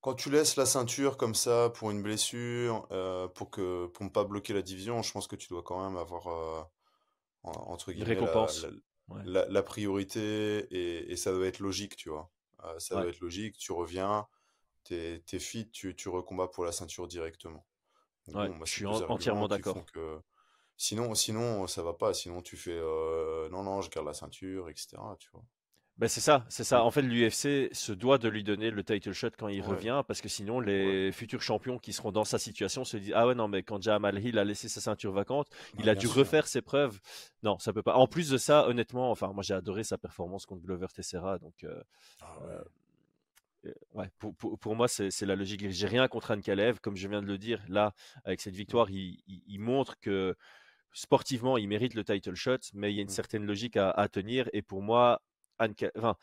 quand 0.00 0.14
tu 0.14 0.30
laisses 0.30 0.56
la 0.56 0.64
ceinture 0.64 1.18
comme 1.18 1.34
ça 1.34 1.70
pour 1.74 1.90
une 1.90 2.02
blessure, 2.02 2.88
pour 3.34 3.50
que 3.50 3.86
pour 3.88 4.04
ne 4.04 4.10
pas 4.10 4.24
bloquer 4.24 4.54
la 4.54 4.62
division, 4.62 5.02
je 5.02 5.12
pense 5.12 5.26
que 5.26 5.36
tu 5.36 5.48
dois 5.48 5.62
quand 5.62 5.84
même 5.84 5.98
avoir 5.98 6.70
entre 7.42 7.92
guillemets 7.92 8.16
la, 9.24 9.46
la, 9.46 9.62
priorité 9.62 10.66
et, 10.70 11.12
et 11.12 11.16
ça 11.16 11.32
doit 11.32 11.46
être 11.46 11.58
logique, 11.58 11.96
tu 11.96 12.08
vois. 12.08 12.30
ça 12.78 12.94
doit 12.94 13.08
être 13.08 13.20
logique. 13.20 13.58
Tu 13.58 13.72
reviens, 13.72 14.26
t'es, 14.84 15.22
t'es 15.26 15.38
fit, 15.38 15.70
tu, 15.70 15.94
tu 15.94 16.08
recombats 16.08 16.48
pour 16.48 16.64
la 16.64 16.72
ceinture 16.72 17.06
directement. 17.08 17.66
Ouais, 18.32 18.50
je 18.64 18.70
suis 18.70 18.86
entièrement 18.86 19.48
d'accord. 19.48 19.84
Sinon, 20.76 21.14
sinon, 21.14 21.66
ça 21.66 21.82
va 21.82 21.92
pas. 21.94 22.14
Sinon, 22.14 22.42
tu 22.42 22.56
fais 22.56 22.76
euh, 22.76 23.48
non, 23.50 23.62
non, 23.62 23.80
je 23.80 23.90
garde 23.90 24.06
la 24.06 24.14
ceinture, 24.14 24.68
etc. 24.68 24.96
Tu 25.20 25.28
vois. 25.32 25.44
Ben 25.96 26.08
c'est 26.08 26.20
ça, 26.20 26.44
c'est 26.48 26.64
ça. 26.64 26.82
En 26.82 26.90
fait, 26.90 27.02
l'UFC 27.02 27.72
se 27.72 27.92
doit 27.92 28.18
de 28.18 28.28
lui 28.28 28.42
donner 28.42 28.72
le 28.72 28.82
title 28.82 29.12
shot 29.12 29.30
quand 29.38 29.46
il 29.46 29.62
revient, 29.62 30.02
parce 30.08 30.20
que 30.20 30.28
sinon, 30.28 30.58
les 30.58 31.12
futurs 31.12 31.40
champions 31.40 31.78
qui 31.78 31.92
seront 31.92 32.10
dans 32.10 32.24
sa 32.24 32.40
situation 32.40 32.84
se 32.84 32.96
disent 32.96 33.12
ah 33.14 33.28
ouais 33.28 33.36
non 33.36 33.46
mais 33.46 33.62
quand 33.62 33.80
Jamal 33.80 34.18
Hill 34.18 34.40
a 34.40 34.44
laissé 34.44 34.68
sa 34.68 34.80
ceinture 34.80 35.12
vacante, 35.12 35.46
il 35.78 35.88
a 35.88 35.94
dû 35.94 36.08
refaire 36.08 36.48
ses 36.48 36.62
preuves. 36.62 36.98
Non, 37.44 37.60
ça 37.60 37.72
peut 37.72 37.82
pas. 37.82 37.94
En 37.94 38.08
plus 38.08 38.28
de 38.28 38.38
ça, 38.38 38.66
honnêtement, 38.66 39.12
enfin 39.12 39.32
moi 39.32 39.44
j'ai 39.44 39.54
adoré 39.54 39.84
sa 39.84 39.96
performance 39.96 40.46
contre 40.46 40.62
Glover 40.62 40.88
Teixeira, 40.92 41.38
donc 41.38 41.62
euh, 41.62 41.80
ah 42.22 42.38
euh, 42.42 42.64
ouais, 43.92 44.10
pour, 44.18 44.34
pour, 44.36 44.58
pour, 44.58 44.76
moi, 44.76 44.88
c'est 44.88 45.22
la 45.22 45.36
logique. 45.36 45.68
J'ai 45.70 45.86
rien 45.86 46.06
contre 46.08 46.30
Anne 46.30 46.42
Kalev, 46.42 46.80
comme 46.80 46.96
je 46.96 47.08
viens 47.08 47.22
de 47.22 47.26
le 47.26 47.38
dire. 47.38 47.62
Là, 47.68 47.94
avec 48.24 48.40
cette 48.40 48.54
victoire, 48.54 48.90
il, 48.90 49.22
il, 49.26 49.58
montre 49.58 49.98
que 50.00 50.34
sportivement, 50.92 51.56
il 51.56 51.68
mérite 51.68 51.94
le 51.94 52.04
title 52.04 52.34
shot, 52.34 52.58
mais 52.72 52.92
il 52.92 52.96
y 52.96 52.98
a 52.98 53.02
une 53.02 53.08
mmh. 53.08 53.10
certaine 53.10 53.46
logique 53.46 53.76
à, 53.76 53.90
à 53.90 54.08
tenir. 54.08 54.48
Et 54.52 54.62
pour 54.62 54.82
moi, 54.82 55.22
Anne 55.58 55.74
enfin, 55.96 56.16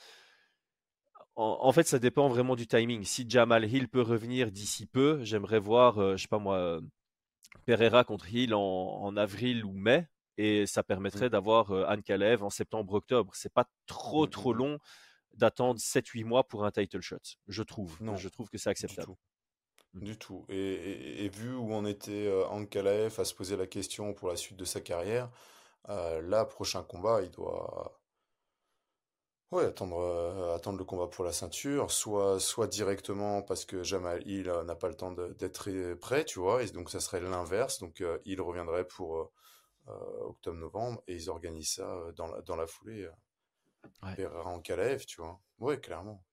en, 1.36 1.72
fait, 1.72 1.88
ça 1.88 2.00
dépend 2.00 2.28
vraiment 2.28 2.56
du 2.56 2.68
timing. 2.68 3.04
Si 3.04 3.26
Jamal 3.28 3.66
Hill 3.66 3.88
peut 3.88 4.02
revenir 4.02 4.52
d'ici 4.52 4.86
peu, 4.86 5.24
j'aimerais 5.24 5.60
voir, 5.60 5.98
euh, 6.00 6.18
je 6.18 6.24
sais 6.24 6.28
pas 6.28 6.40
moi, 6.40 6.80
Pereira 7.66 8.04
contre 8.04 8.32
Hill 8.34 8.54
en, 8.54 8.60
en, 8.60 9.18
avril 9.18 9.66
ou 9.66 9.72
mai. 9.72 10.08
Et 10.38 10.66
ça 10.66 10.84
permettrait 10.84 11.28
mmh. 11.28 11.30
d'avoir 11.30 11.72
euh, 11.72 11.86
Anne 11.88 12.04
Kalev 12.04 12.44
en 12.44 12.50
septembre-octobre. 12.50 13.32
C'est 13.36 13.54
pas 13.54 13.66
trop, 13.86 14.26
mmh, 14.26 14.30
trop 14.30 14.54
long 14.54 14.78
d'attendre 15.34 15.80
7-8 15.80 16.26
mois 16.26 16.44
pour 16.48 16.66
un 16.66 16.72
title 16.72 17.02
shot, 17.02 17.18
je 17.48 17.64
trouve. 17.64 18.02
Non, 18.02 18.18
je 18.18 18.30
trouve 18.30 18.50
que 18.50 18.58
c'est 18.58 18.70
acceptable. 18.70 19.14
Du 19.94 20.18
tout. 20.18 20.46
Mmh. 20.48 20.54
Et, 20.54 21.30
vu 21.30 21.54
où 21.54 21.74
on 21.74 21.86
était 21.86 22.28
euh, 22.28 22.48
Ankalaev 22.48 23.20
à 23.20 23.26
se 23.26 23.34
poser 23.34 23.58
la 23.58 23.68
question 23.68 24.14
pour 24.14 24.30
la 24.30 24.38
suite 24.38 24.58
de 24.58 24.64
sa 24.64 24.80
carrière, 24.80 25.30
euh, 25.90 26.22
là, 26.22 26.46
prochain 26.46 26.84
combat, 26.84 27.22
il 27.22 27.32
doit 27.32 28.00
ouais, 29.52 29.66
attendre, 29.66 30.00
euh, 30.00 30.56
attendre 30.56 30.78
le 30.78 30.86
combat 30.86 31.08
pour 31.08 31.26
la 31.26 31.34
ceinture, 31.34 31.92
soit, 31.92 32.40
soit 32.40 32.68
directement 32.68 33.42
parce 33.42 33.66
que 33.66 33.84
Jamal 33.84 34.26
Hill 34.28 34.50
euh, 34.50 34.64
n'a 34.64 34.76
pas 34.76 34.88
le 34.88 34.96
temps 34.96 35.12
d'être 35.12 35.94
prêt, 35.96 36.26
tu 36.26 36.40
vois, 36.40 36.64
et 36.64 36.68
donc 36.68 36.90
ça 36.90 37.00
serait 37.00 37.22
l'inverse. 37.22 37.80
Donc 37.80 38.04
il 38.26 38.42
reviendrait 38.42 38.88
pour 38.88 39.32
octobre-novembre 39.88 41.02
et 41.08 41.16
ils 41.16 41.30
organisent 41.30 41.74
ça 41.76 42.12
dans 42.16 42.28
la, 42.28 42.42
dans 42.42 42.56
la 42.56 42.68
foulée 42.68 43.10
Ouais. 44.04 44.16
Pereira 44.16 44.50
Ankalaev, 44.50 45.06
tu 45.06 45.22
vois. 45.22 45.40
Ouais, 45.60 45.80
clairement. 45.80 46.24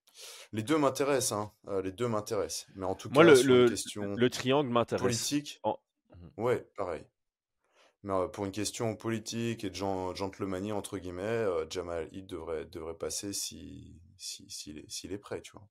Les 0.52 0.62
deux 0.62 0.78
m'intéressent, 0.78 1.32
hein. 1.32 1.52
Euh, 1.68 1.82
les 1.82 1.92
deux 1.92 2.08
m'intéressent. 2.08 2.66
Mais 2.74 2.86
en 2.86 2.94
tout 2.94 3.10
cas, 3.10 3.22
le, 3.22 3.36
sur 3.36 3.48
le, 3.48 3.62
une 3.64 3.70
question 3.70 4.14
le 4.14 4.30
triangle 4.30 4.70
m'intéresse. 4.70 5.02
politique, 5.02 5.60
mmh 5.64 6.42
ouais, 6.42 6.68
pareil. 6.76 7.04
Mais 8.02 8.12
euh, 8.12 8.28
pour 8.28 8.44
une 8.44 8.52
question 8.52 8.96
politique 8.96 9.64
et 9.64 9.70
de 9.70 9.74
gentlemanie, 9.74 10.72
entre 10.72 10.98
guillemets, 10.98 11.22
euh, 11.22 11.66
Jamal 11.68 12.08
Hill 12.12 12.26
devrait, 12.26 12.64
devrait 12.66 12.94
passer 12.94 13.32
s'il 13.32 14.00
si, 14.16 14.48
si, 14.48 14.84
si, 14.88 15.06
est 15.06 15.18
prêt, 15.18 15.40
tu 15.40 15.52
vois. 15.52 15.68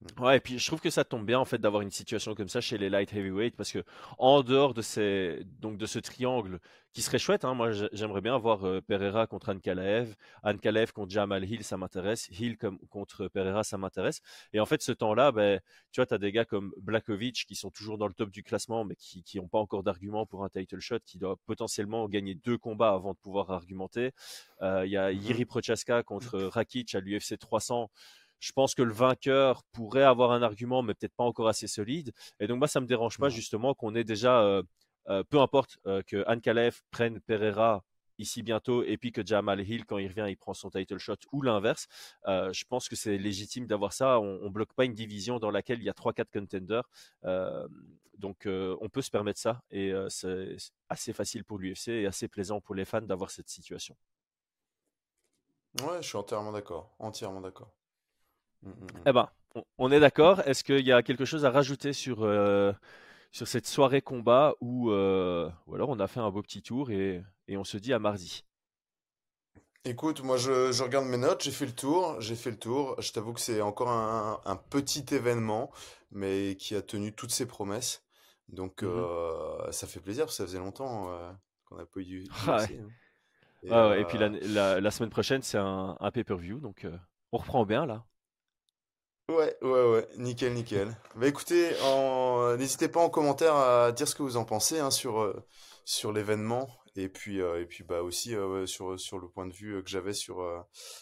Mmh. 0.00 0.22
Ouais, 0.22 0.36
et 0.38 0.40
puis 0.40 0.58
je 0.58 0.66
trouve 0.66 0.80
que 0.80 0.88
ça 0.88 1.04
tombe 1.04 1.26
bien 1.26 1.38
en 1.38 1.44
fait 1.44 1.58
d'avoir 1.58 1.82
une 1.82 1.90
situation 1.90 2.34
comme 2.34 2.48
ça 2.48 2.62
chez 2.62 2.78
les 2.78 2.88
light 2.88 3.12
heavyweight 3.12 3.54
parce 3.54 3.70
que 3.70 3.84
en 4.18 4.42
dehors 4.42 4.72
de 4.72 4.80
ces 4.80 5.42
donc 5.60 5.76
de 5.76 5.84
ce 5.84 5.98
triangle 5.98 6.58
qui 6.92 7.02
serait 7.02 7.18
chouette, 7.18 7.44
hein, 7.44 7.54
moi 7.54 7.70
j'aimerais 7.92 8.20
bien 8.20 8.36
voir 8.38 8.66
euh, 8.66 8.80
Pereira 8.80 9.26
contre 9.26 9.50
Ankalaev, 9.50 10.14
Ankalaev 10.42 10.92
contre 10.92 11.12
Jamal 11.12 11.44
Hill, 11.44 11.62
ça 11.62 11.76
m'intéresse, 11.76 12.28
Hill 12.30 12.58
comme, 12.58 12.78
contre 12.88 13.28
Pereira, 13.28 13.62
ça 13.62 13.78
m'intéresse. 13.78 14.20
Et 14.52 14.58
en 14.58 14.66
fait, 14.66 14.82
ce 14.82 14.90
temps-là, 14.90 15.30
ben, 15.30 15.60
tu 15.92 16.00
vois, 16.00 16.06
tu 16.06 16.14
as 16.14 16.18
des 16.18 16.32
gars 16.32 16.44
comme 16.44 16.72
Blakovic 16.78 17.44
qui 17.46 17.54
sont 17.54 17.70
toujours 17.70 17.96
dans 17.96 18.08
le 18.08 18.14
top 18.14 18.30
du 18.30 18.42
classement, 18.42 18.84
mais 18.84 18.96
qui 18.96 19.22
n'ont 19.36 19.46
pas 19.46 19.58
encore 19.58 19.84
d'argument 19.84 20.26
pour 20.26 20.42
un 20.44 20.48
title 20.48 20.80
shot, 20.80 20.98
qui 21.06 21.18
doit 21.18 21.36
potentiellement 21.46 22.08
gagner 22.08 22.34
deux 22.34 22.58
combats 22.58 22.92
avant 22.92 23.12
de 23.12 23.18
pouvoir 23.18 23.50
argumenter. 23.52 24.10
Euh, 24.62 24.84
il 24.84 24.90
y 24.90 24.96
a 24.96 25.12
Yiri 25.12 25.44
mmh 25.44 25.46
Prochaska 25.46 26.02
contre 26.02 26.40
Rakic 26.40 26.94
à 26.94 27.00
l'UFC 27.00 27.38
300 27.38 27.88
je 28.40 28.52
pense 28.52 28.74
que 28.74 28.82
le 28.82 28.92
vainqueur 28.92 29.62
pourrait 29.72 30.02
avoir 30.02 30.32
un 30.32 30.42
argument, 30.42 30.82
mais 30.82 30.94
peut-être 30.94 31.14
pas 31.14 31.24
encore 31.24 31.48
assez 31.48 31.68
solide. 31.68 32.12
Et 32.40 32.46
donc 32.46 32.58
moi, 32.58 32.68
ça 32.68 32.80
me 32.80 32.86
dérange 32.86 33.18
pas 33.18 33.28
justement 33.28 33.74
qu'on 33.74 33.94
ait 33.94 34.04
déjà, 34.04 34.42
euh, 34.42 34.62
euh, 35.08 35.22
peu 35.24 35.40
importe 35.40 35.78
euh, 35.86 36.02
que 36.02 36.24
Anne 36.26 36.40
Kalev 36.40 36.80
prenne 36.90 37.20
Pereira 37.20 37.84
ici 38.18 38.42
bientôt 38.42 38.82
et 38.82 38.98
puis 38.98 39.12
que 39.12 39.24
Jamal 39.24 39.66
Hill 39.66 39.86
quand 39.86 39.96
il 39.96 40.06
revient 40.08 40.26
il 40.28 40.36
prend 40.36 40.52
son 40.52 40.68
title 40.68 40.98
shot 40.98 41.16
ou 41.32 41.40
l'inverse. 41.40 41.86
Je 42.26 42.64
pense 42.64 42.86
que 42.88 42.96
c'est 42.96 43.16
légitime 43.16 43.66
d'avoir 43.66 43.94
ça. 43.94 44.20
On, 44.20 44.40
on, 44.42 44.50
bloque 44.50 44.74
pas 44.74 44.84
une 44.84 44.92
division 44.92 45.38
dans 45.38 45.50
laquelle 45.50 45.78
il 45.78 45.84
y 45.84 45.88
a 45.88 45.94
3-4 45.94 46.26
contenders. 46.30 46.86
Donc 48.18 48.46
on 48.46 48.88
peut 48.90 49.00
se 49.00 49.10
permettre 49.10 49.40
ça 49.40 49.62
et 49.70 49.94
c'est 50.10 50.54
assez 50.90 51.14
facile 51.14 51.44
pour 51.44 51.58
l'UFC 51.58 51.88
et 51.88 52.06
assez 52.06 52.28
plaisant 52.28 52.60
pour 52.60 52.74
les 52.74 52.84
fans 52.84 53.00
d'avoir 53.00 53.30
cette 53.30 53.48
situation. 53.48 53.96
Ouais 55.80 56.02
je 56.02 56.08
suis 56.08 56.18
entièrement 56.18 56.52
d'accord. 56.52 56.94
Entièrement 56.98 57.40
d'accord. 57.40 57.72
Eh 59.06 59.12
ben, 59.12 59.28
on, 59.78 59.90
est 59.90 60.00
d'accord. 60.00 60.40
Est-ce 60.40 60.64
qu'il 60.64 60.86
y 60.86 60.92
a 60.92 61.02
quelque 61.02 61.24
chose 61.24 61.44
à 61.44 61.50
rajouter 61.50 61.92
sur, 61.92 62.22
euh, 62.22 62.72
sur 63.32 63.48
cette 63.48 63.66
soirée 63.66 64.02
combat 64.02 64.54
ou, 64.60 64.90
euh, 64.90 65.50
ou 65.66 65.74
alors 65.74 65.88
on 65.88 65.98
a 66.00 66.06
fait 66.06 66.20
un 66.20 66.30
beau 66.30 66.42
petit 66.42 66.62
tour 66.62 66.90
et, 66.90 67.22
et 67.48 67.56
on 67.56 67.64
se 67.64 67.76
dit 67.76 67.92
à 67.92 67.98
mardi? 67.98 68.44
Écoute, 69.86 70.22
moi 70.22 70.36
je, 70.36 70.72
je 70.72 70.82
regarde 70.82 71.06
mes 71.06 71.16
notes, 71.16 71.42
j'ai 71.42 71.50
fait 71.50 71.64
le 71.64 71.74
tour, 71.74 72.20
j'ai 72.20 72.36
fait 72.36 72.50
le 72.50 72.58
tour. 72.58 73.00
Je 73.00 73.12
t'avoue 73.12 73.32
que 73.32 73.40
c'est 73.40 73.62
encore 73.62 73.88
un, 73.88 74.40
un, 74.44 74.56
petit 74.56 75.06
événement, 75.14 75.70
mais 76.10 76.54
qui 76.56 76.76
a 76.76 76.82
tenu 76.82 77.14
toutes 77.14 77.30
ses 77.30 77.46
promesses. 77.46 78.04
Donc 78.48 78.82
euh, 78.82 79.72
ça 79.72 79.86
fait 79.86 80.00
plaisir, 80.00 80.24
parce 80.26 80.36
que 80.36 80.42
ça 80.42 80.46
faisait 80.46 80.58
longtemps 80.58 81.08
qu'on 81.64 81.76
n'a 81.76 81.86
pas 81.86 82.00
eu 82.00 82.04
du. 82.04 82.24
Ah 82.46 82.58
ouais. 82.58 82.64
Hein. 82.78 82.88
Et, 83.62 83.68
ah 83.70 83.88
ouais, 83.88 84.00
et 84.00 84.04
puis 84.04 84.16
la, 84.16 84.28
la, 84.28 84.80
la, 84.80 84.90
semaine 84.90 85.10
prochaine, 85.10 85.42
c'est 85.42 85.58
un, 85.58 85.96
un 86.00 86.10
pay-per-view, 86.10 86.60
donc 86.60 86.86
on 87.32 87.38
reprend 87.38 87.64
bien 87.64 87.84
là. 87.84 88.04
Ouais, 89.30 89.56
ouais, 89.62 89.90
ouais, 89.90 90.08
nickel, 90.18 90.52
nickel. 90.54 90.88
Bah 91.14 91.28
écoutez, 91.28 91.70
en... 91.84 92.56
n'hésitez 92.56 92.88
pas 92.88 92.98
en 92.98 93.08
commentaire 93.10 93.54
à 93.54 93.92
dire 93.92 94.08
ce 94.08 94.16
que 94.16 94.24
vous 94.24 94.36
en 94.36 94.44
pensez 94.44 94.80
hein, 94.80 94.90
sur, 94.90 95.20
euh, 95.20 95.46
sur 95.84 96.12
l'événement 96.12 96.68
et 96.96 97.08
puis, 97.08 97.40
euh, 97.40 97.62
et 97.62 97.64
puis 97.64 97.84
bah 97.84 98.02
aussi 98.02 98.34
euh, 98.34 98.66
sur, 98.66 98.98
sur 98.98 99.20
le 99.20 99.28
point 99.28 99.46
de 99.46 99.52
vue 99.52 99.84
que 99.84 99.88
j'avais 99.88 100.14
sur, 100.14 100.44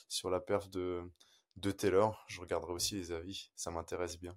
sur 0.09 0.29
la 0.29 0.41
perf 0.41 0.69
de, 0.69 1.01
de 1.57 1.71
Taylor. 1.71 2.23
Je 2.29 2.43
regarderai 2.43 2.75
aussi 2.75 2.97
les 2.97 3.13
avis, 3.13 3.51
ça 3.57 3.71
m'intéresse 3.71 4.21
bien. 4.21 4.37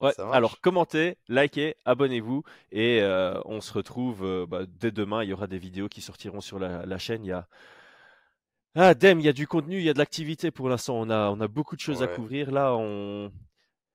Ouais, 0.00 0.18
alors 0.32 0.62
commentez, 0.62 1.18
likez, 1.28 1.76
abonnez-vous 1.84 2.44
et 2.70 3.02
on 3.44 3.60
se 3.60 3.74
retrouve 3.74 4.46
bah, 4.48 4.62
dès 4.66 4.90
demain. 4.90 5.22
Il 5.22 5.28
y 5.28 5.32
aura 5.34 5.48
des 5.48 5.58
vidéos 5.58 5.90
qui 5.90 6.00
sortiront 6.00 6.40
sur 6.40 6.58
la, 6.58 6.86
la 6.86 6.98
chaîne. 6.98 7.24
Il 7.24 7.28
y 7.28 7.32
a 7.32 7.46
ah, 8.74 8.94
Dem, 8.94 9.20
il 9.20 9.26
y 9.26 9.28
a 9.28 9.32
du 9.32 9.46
contenu, 9.46 9.78
il 9.78 9.84
y 9.84 9.90
a 9.90 9.92
de 9.92 9.98
l'activité 9.98 10.50
pour 10.50 10.68
l'instant. 10.68 10.98
On 10.98 11.10
a, 11.10 11.30
on 11.30 11.40
a 11.40 11.48
beaucoup 11.48 11.76
de 11.76 11.80
choses 11.80 12.02
à 12.02 12.06
couvrir. 12.06 12.50
Là, 12.50 12.74
on. 12.74 13.30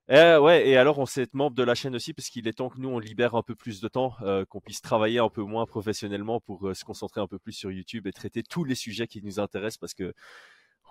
Eh, 0.09 0.37
ouais, 0.37 0.69
et 0.69 0.77
alors 0.77 0.99
on 0.99 1.05
s'est 1.05 1.27
membre 1.33 1.55
de 1.55 1.63
la 1.63 1.75
chaîne 1.75 1.93
aussi 1.93 2.13
parce 2.13 2.29
qu'il 2.29 2.47
est 2.47 2.53
temps 2.53 2.69
que 2.69 2.79
nous 2.79 2.87
on 2.87 2.97
libère 2.97 3.35
un 3.35 3.43
peu 3.43 3.55
plus 3.55 3.81
de 3.81 3.89
temps, 3.89 4.13
euh, 4.21 4.45
qu'on 4.45 4.61
puisse 4.61 4.81
travailler 4.81 5.19
un 5.19 5.27
peu 5.27 5.41
moins 5.41 5.65
professionnellement 5.65 6.39
pour 6.39 6.69
euh, 6.69 6.73
se 6.73 6.85
concentrer 6.85 7.19
un 7.19 7.27
peu 7.27 7.39
plus 7.39 7.51
sur 7.51 7.71
YouTube 7.71 8.07
et 8.07 8.13
traiter 8.13 8.41
tous 8.41 8.63
les 8.63 8.75
sujets 8.75 9.07
qui 9.07 9.21
nous 9.21 9.41
intéressent 9.41 9.79
parce 9.79 9.93
que 9.93 10.13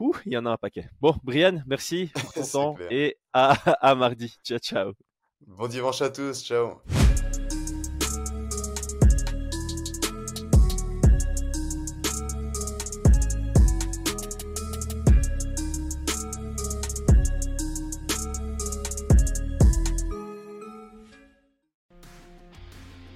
ouh, 0.01 0.15
il 0.27 0.35
y 0.35 0.37
en 0.37 0.45
a 0.45 0.51
un 0.51 0.59
paquet. 0.59 0.91
Bon, 1.01 1.15
Brian, 1.23 1.63
merci 1.67 2.11
pour 2.15 2.33
ton 2.35 2.43
temps 2.43 2.77
et 2.91 3.17
à, 3.33 3.53
à 3.81 3.95
mardi. 3.95 4.37
Ciao, 4.45 4.59
ciao. 4.59 4.93
Bon 5.47 5.67
dimanche 5.67 6.03
à 6.03 6.11
tous, 6.11 6.45
ciao. 6.45 6.83